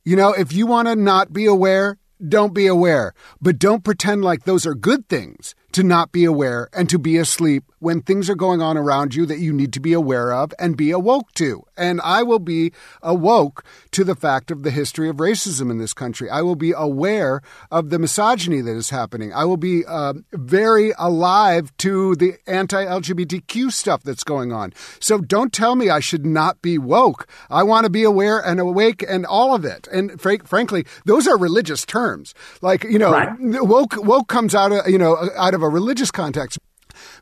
[0.04, 3.14] You know, if you want to not be aware, don't be aware.
[3.42, 7.18] But don't pretend like those are good things to not be aware and to be
[7.18, 10.52] asleep when things are going on around you that you need to be aware of
[10.58, 11.64] and be awoke to.
[11.78, 12.72] And I will be
[13.04, 16.28] awoke to the fact of the history of racism in this country.
[16.28, 19.32] I will be aware of the misogyny that is happening.
[19.32, 24.74] I will be uh, very alive to the anti LGBTQ stuff that's going on.
[25.00, 27.28] So don't tell me I should not be woke.
[27.52, 29.88] I want to be aware and awake and all of it.
[29.92, 32.34] And fr- frankly, those are religious terms.
[32.64, 33.30] Like, you know, right.
[33.40, 36.58] woke, woke comes out of, you know, out of a religious context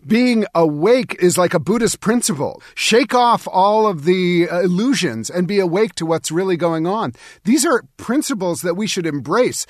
[0.07, 2.61] being awake is like a Buddhist principle.
[2.75, 7.13] Shake off all of the uh, illusions and be awake to what's really going on.
[7.43, 9.65] These are principles that we should embrace.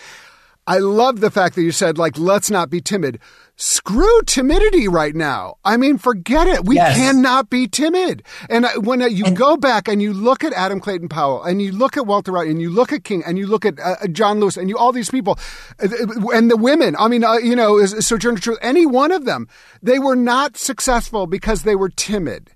[0.66, 3.20] I love the fact that you said, like, let's not be timid.
[3.56, 5.56] Screw timidity right now.
[5.64, 6.66] I mean, forget it.
[6.66, 6.98] We yes.
[6.98, 8.24] cannot be timid.
[8.50, 11.72] And when you and, go back and you look at Adam Clayton Powell and you
[11.72, 14.08] look at Walter Wright and you look at King and you look at uh, uh
[14.08, 15.38] John Lewis and you all these people
[15.80, 15.88] uh,
[16.34, 19.48] and the women, I mean, uh, you know, Sojourner Truth, any one of them,
[19.84, 22.50] they were not successful because they were timid.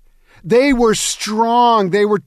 [0.44, 1.90] They were strong.
[1.90, 2.20] They were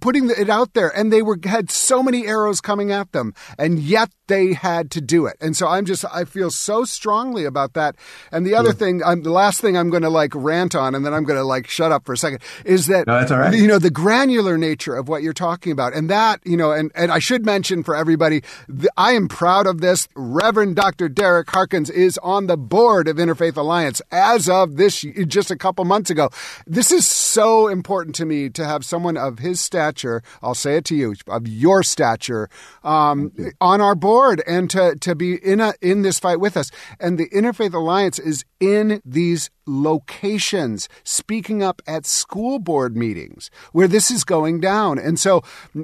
[0.00, 3.78] putting it out there and they were had so many arrows coming at them and
[3.78, 5.36] yet they had to do it.
[5.40, 7.96] And so I'm just I feel so strongly about that.
[8.30, 8.74] And the other yeah.
[8.74, 11.38] thing, I'm, the last thing I'm going to like rant on and then I'm going
[11.38, 13.54] to like shut up for a second is that no, that's all right.
[13.54, 15.92] you know the granular nature of what you're talking about.
[15.92, 19.66] And that, you know, and and I should mention for everybody, the, I am proud
[19.66, 20.08] of this.
[20.14, 21.08] Reverend Dr.
[21.10, 25.84] Derrick Harkins is on the board of Interfaith Alliance as of this just a couple
[25.84, 26.30] months ago.
[26.66, 30.84] This is so important to me to have someone of his stature, I'll say it
[30.86, 32.48] to you, of your stature,
[32.82, 36.70] um, on our board and to, to be in, a, in this fight with us.
[37.00, 43.88] And the Interfaith Alliance is in these locations, speaking up at school board meetings where
[43.88, 44.98] this is going down.
[44.98, 45.42] And so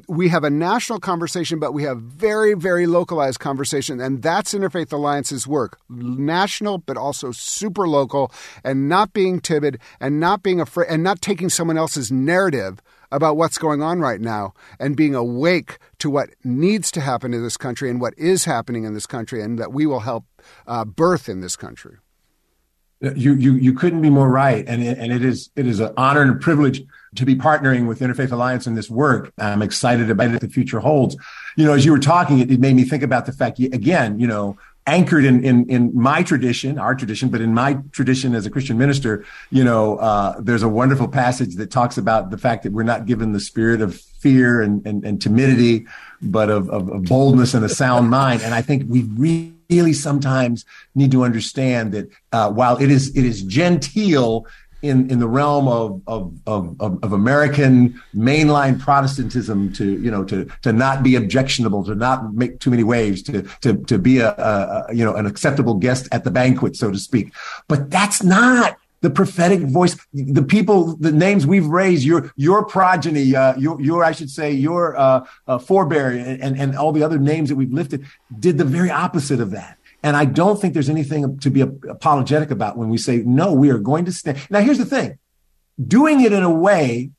[0.09, 4.01] we have a national conversation, but we have very, very localized conversation.
[4.01, 8.33] And that's Interfaith Alliance's work national, but also super local,
[8.65, 12.81] and not being timid and not being afraid and not taking someone else's narrative
[13.11, 17.43] about what's going on right now and being awake to what needs to happen in
[17.43, 20.25] this country and what is happening in this country and that we will help
[20.67, 21.97] uh, birth in this country.
[23.01, 24.65] You, you, you couldn't be more right.
[24.67, 26.83] And it, and it is, it is an honor and a privilege
[27.17, 29.33] to be partnering with Interfaith Alliance in this work.
[29.39, 31.17] I'm excited about what the future holds.
[31.57, 34.21] You know, as you were talking, it, it made me think about the fact, again,
[34.21, 34.57] you know,
[34.89, 38.79] anchored in, in, in my tradition, our tradition, but in my tradition as a Christian
[38.79, 42.85] minister, you know, uh, there's a wonderful passage that talks about the fact that we're
[42.85, 45.87] not given the spirit of fear and, and, and timidity,
[46.23, 48.41] but of, of, of boldness and a sound mind.
[48.41, 49.03] And I think we
[49.69, 50.65] really sometimes
[50.95, 54.47] need to understand that uh, while it is it is genteel
[54.83, 60.49] in in the realm of of, of of American mainline Protestantism to you know to
[60.63, 64.31] to not be objectionable, to not make too many waves, to to to be a,
[64.31, 67.33] a, you know an acceptable guest at the banquet, so to speak.
[67.67, 73.35] But that's not the prophetic voice, the people, the names we've raised, your your progeny,
[73.35, 77.19] uh, your your I should say your uh, uh, forebear, and and all the other
[77.19, 78.05] names that we've lifted,
[78.39, 79.78] did the very opposite of that.
[80.03, 83.53] And I don't think there's anything to be apologetic about when we say no.
[83.53, 84.39] We are going to stand.
[84.49, 85.19] Now, here's the thing:
[85.85, 87.11] doing it in a way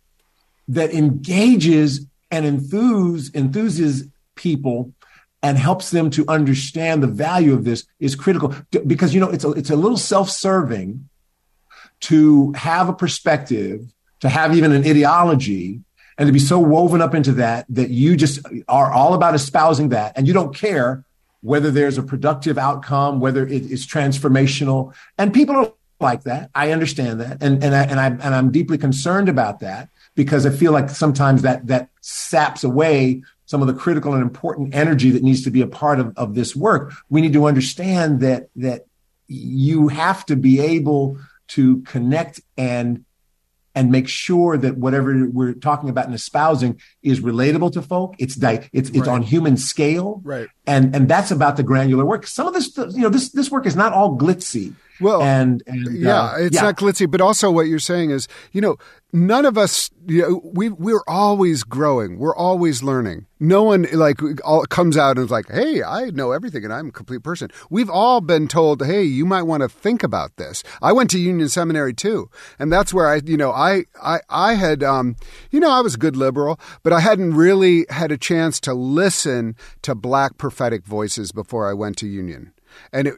[0.69, 4.93] that engages and enthuses enthuses people
[5.41, 8.53] and helps them to understand the value of this is critical
[8.85, 11.09] because you know it's a, it's a little self-serving
[12.01, 15.81] to have a perspective, to have even an ideology,
[16.17, 19.89] and to be so woven up into that that you just are all about espousing
[19.89, 21.03] that and you don't care
[21.41, 24.93] whether there's a productive outcome, whether it is transformational.
[25.17, 26.49] And people are like that.
[26.55, 27.41] I understand that.
[27.41, 30.89] And, and, I, and, I, and I'm deeply concerned about that because I feel like
[30.89, 35.51] sometimes that, that saps away some of the critical and important energy that needs to
[35.51, 36.93] be a part of, of this work.
[37.09, 38.85] We need to understand that, that
[39.27, 41.17] you have to be able
[41.49, 43.05] to connect and
[43.75, 48.15] and make sure that whatever we're talking about and espousing is relatable to folk.
[48.17, 49.07] It's di- it's it's right.
[49.07, 50.47] on human scale, right?
[50.65, 52.27] And and that's about the granular work.
[52.27, 54.73] Some of this, you know, this this work is not all glitzy.
[55.01, 56.63] Well, and, and yeah, uh, it's yeah.
[56.63, 58.77] not glitzy, but also what you're saying is, you know,
[59.13, 63.25] none of us, you know, we we're always growing, we're always learning.
[63.39, 66.89] No one like all comes out and is like, "Hey, I know everything, and I'm
[66.89, 70.63] a complete person." We've all been told, "Hey, you might want to think about this."
[70.81, 72.29] I went to Union Seminary too,
[72.59, 75.15] and that's where I, you know, I I I had, um,
[75.51, 78.73] you know, I was a good liberal, but I hadn't really had a chance to
[78.73, 82.53] listen to black prophetic voices before I went to Union,
[82.91, 83.15] and it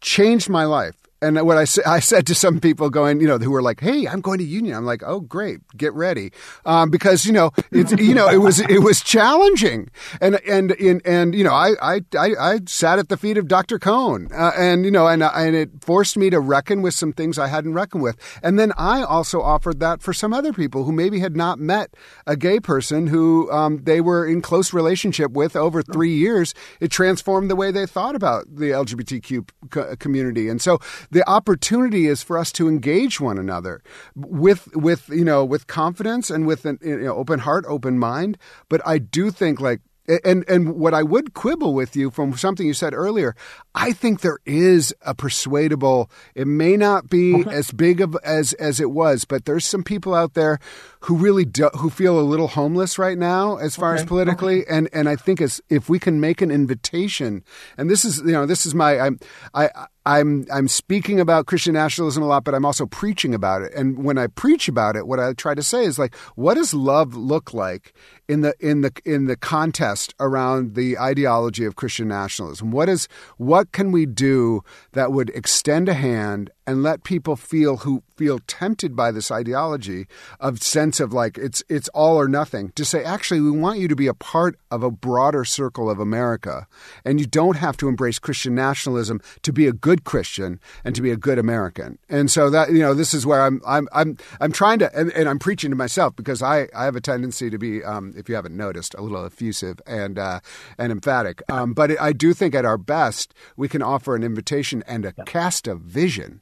[0.00, 3.50] changed my life and what I, I said to some people going, you know, who
[3.50, 6.30] were like, "Hey, I'm going to Union." I'm like, "Oh, great, get ready,"
[6.64, 9.88] um, because you know, it's you know, it was it was challenging,
[10.20, 13.78] and and and, and you know, I, I I sat at the feet of Dr.
[13.78, 17.38] Cone, uh, and you know, and and it forced me to reckon with some things
[17.38, 20.92] I hadn't reckoned with, and then I also offered that for some other people who
[20.92, 21.94] maybe had not met
[22.26, 26.52] a gay person who um, they were in close relationship with over three years.
[26.80, 30.78] It transformed the way they thought about the LGBTQ community, and so
[31.10, 33.82] the opportunity is for us to engage one another
[34.14, 38.38] with with you know with confidence and with an you know, open heart, open mind.
[38.68, 39.80] But I do think like
[40.24, 43.34] and and what I would quibble with you from something you said earlier,
[43.74, 46.10] I think there is a persuadable.
[46.34, 50.14] It may not be as big of as as it was, but there's some people
[50.14, 50.58] out there
[51.06, 54.02] who really do, who feel a little homeless right now as far okay.
[54.02, 54.76] as politically okay.
[54.76, 57.44] and and I think as if we can make an invitation
[57.78, 59.20] and this is you know this is my I'm
[59.54, 59.70] I
[60.04, 63.74] I'm I'm speaking about Christian nationalism a lot, but I'm also preaching about it.
[63.74, 66.72] And when I preach about it, what I try to say is like, what does
[66.72, 67.92] love look like
[68.28, 72.70] in the in the in the contest around the ideology of Christian nationalism?
[72.70, 77.78] What is what can we do that would extend a hand and let people feel
[77.78, 80.06] who feel tempted by this ideology
[80.40, 83.88] of sense of like it's it's all or nothing to say actually we want you
[83.88, 86.66] to be a part of a broader circle of America
[87.04, 91.02] and you don't have to embrace Christian nationalism to be a good Christian and to
[91.02, 91.98] be a good American.
[92.08, 95.12] And so that you know this is where I'm I'm I'm I'm trying to and,
[95.12, 98.28] and I'm preaching to myself because I I have a tendency to be um, if
[98.28, 100.40] you haven't noticed a little effusive and uh,
[100.78, 101.42] and emphatic.
[101.50, 105.12] Um, but I do think at our best we can offer an invitation and a
[105.24, 106.40] cast of vision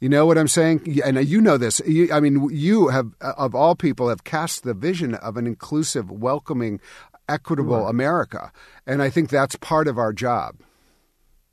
[0.00, 1.00] you know what I'm saying?
[1.04, 1.80] And you know this.
[2.12, 6.80] I mean, you have, of all people, have cast the vision of an inclusive, welcoming,
[7.28, 7.90] equitable right.
[7.90, 8.52] America.
[8.86, 10.56] And I think that's part of our job.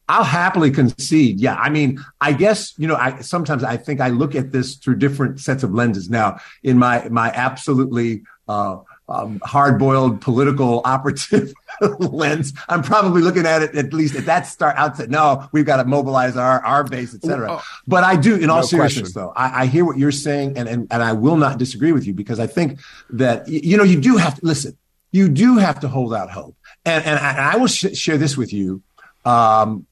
[0.08, 1.39] I'll happily concede.
[1.39, 1.56] Yeah.
[1.56, 4.98] I mean, I guess, you know, I sometimes I think I look at this through
[4.98, 6.12] different sets of lenses.
[6.12, 8.78] Now, in my my absolutely uh,
[9.08, 11.53] um, hard-boiled political operative
[11.99, 15.10] lens, I'm probably looking at it at least at that start outset.
[15.10, 17.53] No, we've got to mobilize our our base, et cetera.
[17.53, 19.22] Oh, but I do, in all no seriousness, question.
[19.22, 22.08] though, I, I, hear what you're saying, and, and and I will not disagree with
[22.08, 22.80] you because I think
[23.12, 24.78] that you know you do have to listen.
[25.12, 28.18] You do have to hold out hope, and and I, and I will sh- share
[28.18, 28.82] this with you.
[29.24, 29.86] Um,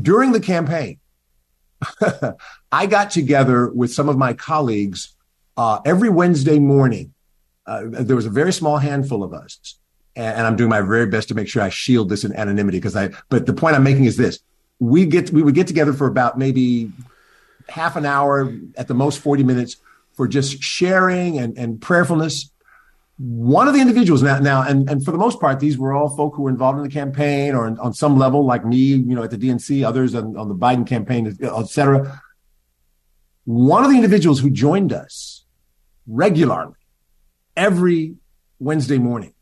[0.00, 0.98] during the campaign,
[2.72, 5.14] I got together with some of my colleagues
[5.56, 7.14] uh, every Wednesday morning
[7.66, 9.78] uh, there was a very small handful of us,
[10.14, 12.78] and, and, I'm doing my very best to make sure I shield this in anonymity
[12.78, 13.10] because I.
[13.28, 14.38] But the point I'm making is this:
[14.78, 16.92] we get we would get together for about maybe
[17.68, 19.76] half an hour, at the most 40 minutes,
[20.12, 22.50] for just sharing and, and prayerfulness.
[23.18, 26.14] One of the individuals now, now, and, and for the most part, these were all
[26.14, 29.14] folk who were involved in the campaign or in, on some level, like me, you
[29.14, 32.22] know, at the DNC, others on, on the Biden campaign, et cetera.
[33.44, 35.44] One of the individuals who joined us
[36.06, 36.74] regularly
[37.56, 38.16] every
[38.58, 39.34] Wednesday morning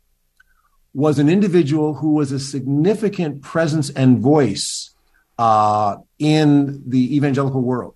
[0.94, 4.94] was an individual who was a significant presence and voice
[5.38, 7.94] uh, in the evangelical world.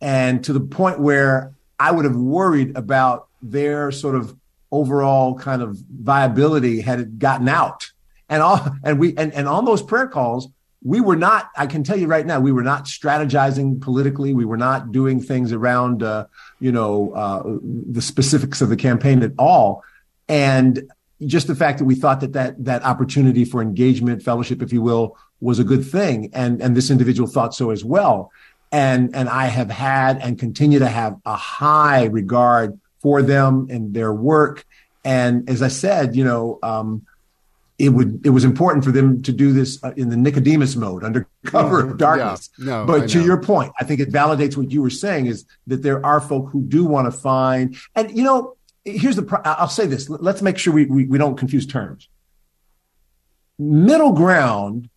[0.00, 4.36] And to the point where I would have worried about their sort of
[4.70, 7.90] overall kind of viability had it gotten out.
[8.28, 10.48] And all and we and, and on those prayer calls,
[10.82, 14.32] we were not, I can tell you right now, we were not strategizing politically.
[14.32, 16.26] We were not doing things around, uh,
[16.60, 19.82] you know, uh, the specifics of the campaign at all.
[20.28, 20.90] And
[21.26, 24.80] just the fact that we thought that that, that opportunity for engagement, fellowship, if you
[24.80, 26.30] will, was a good thing.
[26.32, 28.30] And, and this individual thought so as well.
[28.70, 33.94] And, and I have had and continue to have a high regard for them and
[33.94, 34.64] their work.
[35.04, 37.06] And as I said, you know, um,
[37.78, 41.04] it would it was important for them to do this uh, in the Nicodemus mode
[41.04, 42.50] under cover of darkness.
[42.58, 45.44] Yeah, no, but to your point, I think it validates what you were saying is
[45.68, 49.68] that there are folk who do want to find and you know here's the I'll
[49.68, 52.08] say this let's make sure we, we, we don't confuse terms.
[53.58, 54.88] Middle ground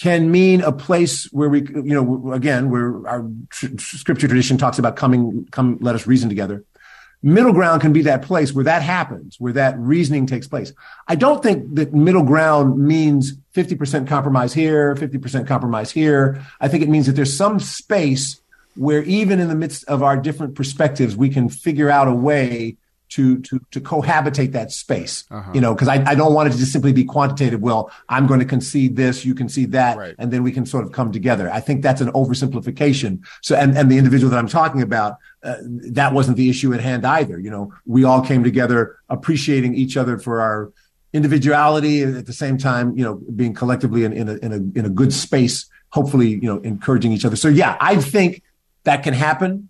[0.00, 4.78] can mean a place where we you know again where our tr- scripture tradition talks
[4.78, 6.64] about coming come let us reason together
[7.22, 10.72] middle ground can be that place where that happens, where that reasoning takes place.
[11.06, 16.42] I don't think that middle ground means 50% compromise here, 50% compromise here.
[16.60, 18.40] I think it means that there's some space
[18.76, 22.76] where even in the midst of our different perspectives, we can figure out a way
[23.10, 25.24] to to to cohabitate that space.
[25.30, 25.50] Uh-huh.
[25.54, 27.60] You know, because I, I don't want it to just simply be quantitative.
[27.60, 30.14] Well, I'm going to concede this, you concede that, right.
[30.18, 31.50] and then we can sort of come together.
[31.50, 33.20] I think that's an oversimplification.
[33.42, 35.56] So, and and the individual that I'm talking about, uh,
[35.92, 37.38] that wasn't the issue at hand either.
[37.38, 40.72] You know, we all came together appreciating each other for our
[41.12, 44.84] individuality at the same time, you know, being collectively in, in a in a in
[44.86, 45.66] a good space.
[45.90, 47.34] Hopefully, you know, encouraging each other.
[47.34, 48.44] So yeah, I think
[48.84, 49.69] that can happen.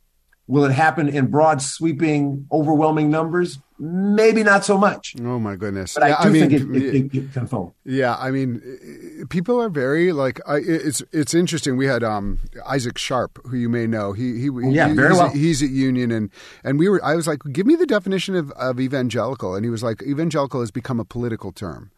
[0.51, 3.61] Will it happen in broad, sweeping, overwhelming numbers?
[3.79, 5.15] Maybe not so much.
[5.21, 5.95] Oh my goodness!
[5.95, 7.73] But yeah, I do I mean, think it, it, it, it, can fold.
[7.85, 10.41] Yeah, I mean, people are very like.
[10.49, 11.77] I, it's it's interesting.
[11.77, 14.13] We had um, Isaac Sharp, who you may know.
[14.13, 15.31] He he yeah, he, very he's, well.
[15.31, 16.31] He's at Union, and
[16.65, 17.03] and we were.
[17.05, 20.59] I was like, give me the definition of, of evangelical, and he was like, evangelical
[20.61, 21.93] has become a political term.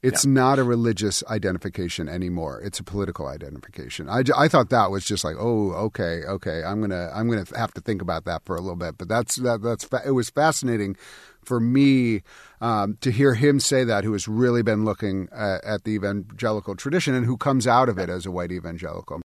[0.00, 0.30] It's yeah.
[0.32, 2.60] not a religious identification anymore.
[2.62, 4.08] It's a political identification.
[4.08, 6.62] I, I thought that was just like, oh, okay, okay.
[6.62, 8.96] I'm gonna I'm gonna have to think about that for a little bit.
[8.96, 10.96] But that's that, that's it was fascinating
[11.42, 12.22] for me
[12.60, 16.76] um, to hear him say that, who has really been looking at, at the evangelical
[16.76, 19.20] tradition and who comes out of it as a white evangelical.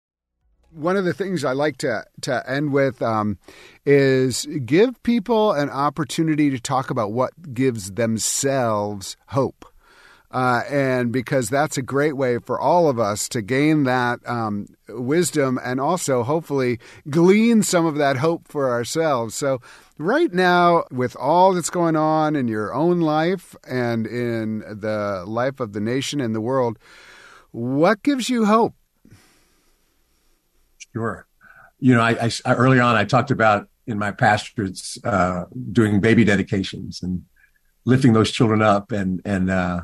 [0.71, 3.39] one of the things I like to to end with um,
[3.85, 9.67] is give people an opportunity to talk about what gives themselves hope.
[10.33, 14.67] Uh, and because that's a great way for all of us to gain that um,
[14.89, 16.79] wisdom and also hopefully
[17.11, 19.35] glean some of that hope for ourselves.
[19.35, 19.61] So,
[19.99, 25.61] right now, with all that's going on in your own life and in the life
[25.61, 26.79] of the nation and the world,
[27.51, 28.75] what gives you hope?
[30.95, 31.27] Sure.
[31.79, 36.25] You know, I, I early on I talked about in my pastors uh, doing baby
[36.25, 37.25] dedications and
[37.85, 39.83] lifting those children up, and and uh,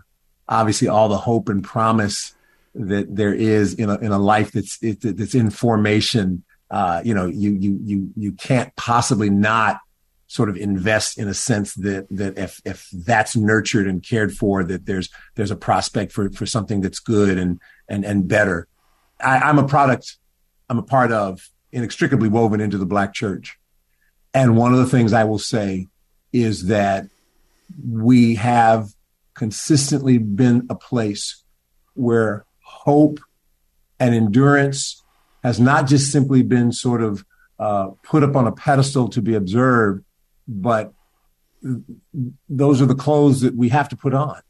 [0.49, 2.35] obviously all the hope and promise
[2.75, 6.45] that there is in a in a life that's it, that's in formation.
[6.71, 9.81] Uh, you know, you you you you can't possibly not
[10.27, 14.63] sort of invest in a sense that that if if that's nurtured and cared for,
[14.63, 18.69] that there's there's a prospect for for something that's good and and and better.
[19.21, 20.19] I, I'm a product
[20.69, 23.59] I'm a part of, inextricably woven into the Black church.
[24.35, 25.87] And one of the things I will say
[26.33, 27.07] is that
[27.87, 28.89] we have
[29.39, 31.43] consistently been a place
[31.95, 33.21] where hope
[33.99, 35.03] and endurance
[35.43, 37.25] has not just simply been sort of
[37.59, 40.05] uh, put up on a pedestal to be observed,
[40.47, 40.93] but
[42.49, 44.41] those are the clothes that we have to put on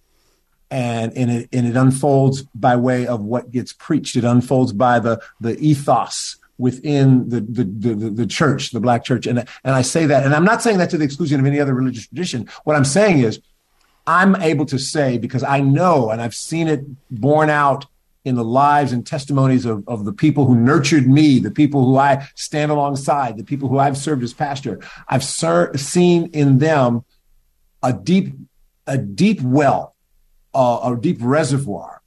[0.71, 4.17] and and it and it unfolds by way of what gets preached.
[4.17, 9.27] It unfolds by the the ethos within the the, the the church, the black church,
[9.27, 11.61] and and I say that, and I'm not saying that to the exclusion of any
[11.61, 12.49] other religious tradition.
[12.65, 13.41] What I'm saying is,
[14.09, 16.81] I'm able to say because I know and I've seen it
[17.11, 17.85] borne out
[18.25, 21.99] in the lives and testimonies of, of the people who nurtured me, the people who
[21.99, 24.81] I stand alongside, the people who I've served as pastor.
[25.09, 27.05] I've ser- seen in them
[27.83, 28.35] a deep
[28.87, 29.95] a deep well
[30.55, 31.98] a, a deep reservoir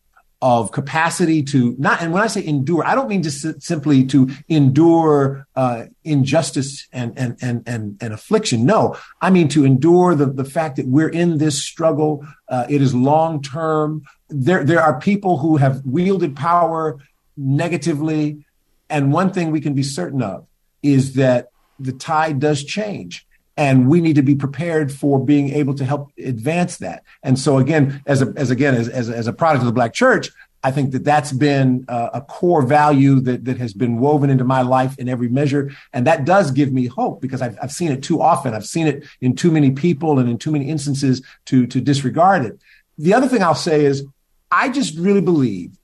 [0.41, 4.29] of capacity to not and when i say endure i don't mean just simply to
[4.49, 8.65] endure uh, injustice and, and and and and affliction.
[8.65, 12.25] No i mean to endure the the fact that we're in this struggle.
[12.47, 16.97] Uh, it is long term there there are people who have wielded power
[17.37, 18.43] negatively
[18.89, 20.45] and one thing we can be certain of
[20.83, 23.25] is that the tide does change
[23.57, 27.03] and we need to be prepared for being able to help advance that.
[27.23, 29.93] And so again, as a, as again as, as, as a product of the Black
[29.93, 30.29] Church,
[30.63, 34.43] I think that that's been a, a core value that that has been woven into
[34.43, 37.91] my life in every measure, and that does give me hope because I've I've seen
[37.91, 38.53] it too often.
[38.53, 42.45] I've seen it in too many people and in too many instances to to disregard
[42.45, 42.59] it.
[42.97, 44.05] The other thing I'll say is
[44.51, 45.77] I just really believe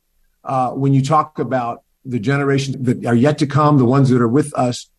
[0.43, 4.22] uh, when you talk about the generations that are yet to come, the ones that
[4.22, 4.89] are with us,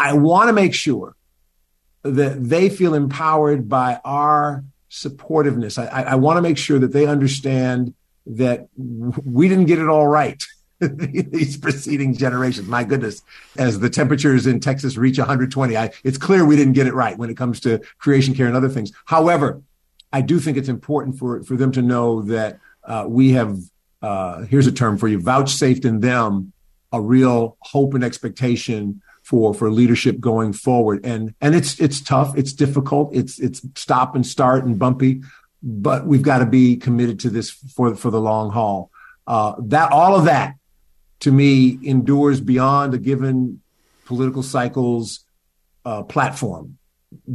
[0.00, 1.14] I want to make sure
[2.12, 5.78] that they feel empowered by our supportiveness.
[5.78, 7.94] I, I want to make sure that they understand
[8.26, 10.42] that we didn't get it all right.
[10.80, 12.68] these preceding generations.
[12.68, 13.22] My goodness,
[13.56, 17.18] as the temperatures in Texas reach 120, I, it's clear we didn't get it right
[17.18, 18.92] when it comes to creation care and other things.
[19.06, 19.60] However,
[20.12, 23.58] I do think it's important for, for them to know that uh, we have,
[24.02, 26.52] uh, here's a term for you, vouchsafed in them
[26.92, 31.04] a real hope and expectation for for leadership going forward.
[31.04, 35.20] And and it's it's tough, it's difficult, it's it's stop and start and bumpy,
[35.62, 38.90] but we've got to be committed to this for for the long haul.
[39.26, 40.54] Uh, that all of that
[41.20, 43.60] to me endures beyond a given
[44.06, 45.26] political cycle's
[45.84, 46.78] uh, platform,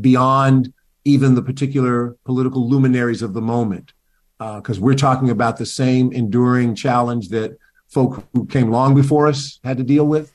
[0.01, 0.73] beyond
[1.05, 3.93] even the particular political luminaries of the moment,
[4.39, 7.55] because uh, we're talking about the same enduring challenge that
[7.87, 10.33] folk who came long before us had to deal with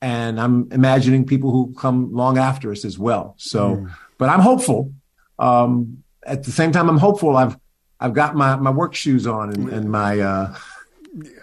[0.00, 3.34] and I'm imagining people who come long after us as well.
[3.38, 3.94] So, mm.
[4.18, 4.92] but I'm hopeful.
[5.38, 7.36] Um, at the same time, I'm hopeful.
[7.36, 7.56] I've
[8.00, 10.54] I've got my, my work shoes on and, and my uh,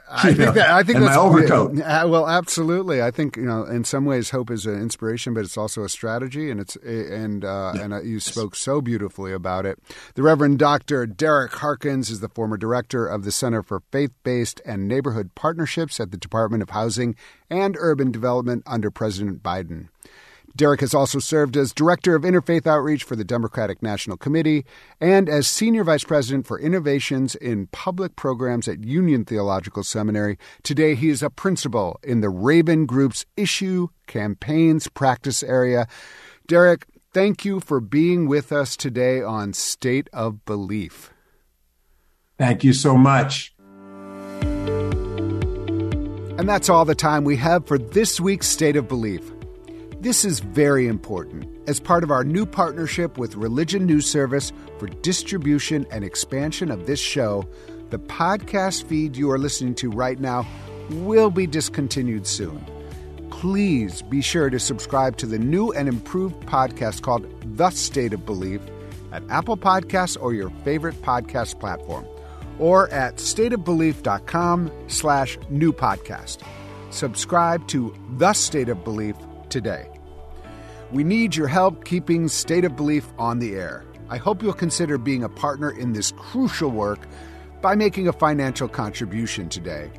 [0.12, 1.80] I think that, I think that's my overcoat.
[1.80, 3.01] Uh, well, absolutely.
[3.01, 5.89] I think you know, in some ways, hope is an inspiration, but it's also a
[5.89, 7.82] strategy, and it's and uh, yeah.
[7.82, 9.80] and uh, you spoke so beautifully about it.
[10.14, 14.88] The Reverend Doctor Derrick Harkins is the former director of the Center for Faith-Based and
[14.88, 17.16] Neighborhood Partnerships at the Department of Housing
[17.49, 19.89] and Urban Development under President Biden.
[20.56, 24.66] Derrick has also served as Director of Interfaith Outreach for the Democratic National Committee
[25.01, 30.38] and as Senior Vice President for Innovations in Public Programs at Union Theological Seminary.
[30.64, 35.88] Today, he is a principal in the Raben Group's Issue Campaigns Practice Area.
[36.47, 41.12] Derrick, thank you for being with us today on State of Belief.
[42.38, 43.53] Thank you so much.
[46.38, 49.35] And that's all the time we have for this week's State of Belief.
[50.06, 54.86] This is very important as part of our new partnership with Religion News Service for
[54.86, 57.43] distribution and expansion of this show.
[57.89, 60.45] The podcast feed you are listening to right now
[60.91, 62.64] will be discontinued soon.
[63.32, 67.26] please be sure to subscribe to the new and improved podcast called
[67.58, 68.62] The State of Belief
[69.12, 72.06] at Apple Podcasts or your favorite podcast platform,
[72.60, 76.43] or at stateofbelief.com slash new podcast.
[76.91, 79.16] Subscribe to The State of Belief
[79.56, 79.88] today.
[80.91, 83.86] We need your help keeping State of Belief on the air.
[84.10, 87.08] I hope you'll consider being a partner in this crucial work
[87.62, 89.89] by making a financial contribution today.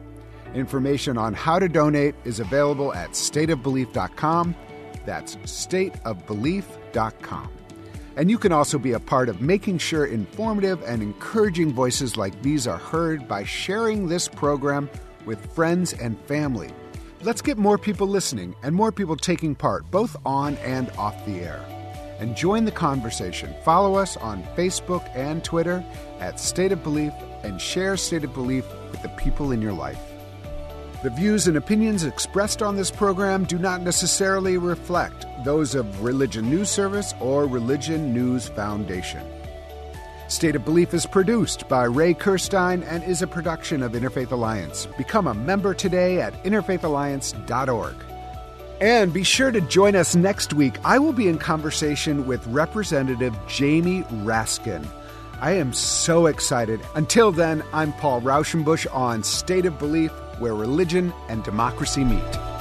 [0.55, 4.55] Information on how to donate is available at stateofbelief.com.
[5.07, 7.49] That's stateofbelief.com.
[8.17, 12.43] And you can also be a part of making sure informative and encouraging voices like
[12.43, 14.91] these are heard by sharing this program
[15.25, 16.69] with friends and family.
[17.23, 21.41] Let's get more people listening and more people taking part, both on and off the
[21.41, 21.65] air.
[22.19, 23.55] And join the conversation.
[23.65, 25.83] Follow us on Facebook and Twitter
[26.21, 27.13] at State of Belief
[27.43, 30.01] and share State of Belief with the people in your life.
[31.03, 36.51] The views and opinions expressed on this program do not necessarily reflect those of Religion
[36.51, 39.27] News Service or Religion News Foundation.
[40.29, 44.87] State of Belief is produced by Ray Kirstein and is a production of Interfaith Alliance.
[44.99, 47.95] Become a member today at interfaithalliance.org.
[48.81, 50.79] And be sure to join us next week.
[50.85, 54.85] I will be in conversation with Representative Jamie Raskin.
[55.41, 56.81] I am so excited.
[56.97, 60.11] Until then, I'm Paul Raushenbush on State of Belief,
[60.41, 62.56] where religion and democracy meet.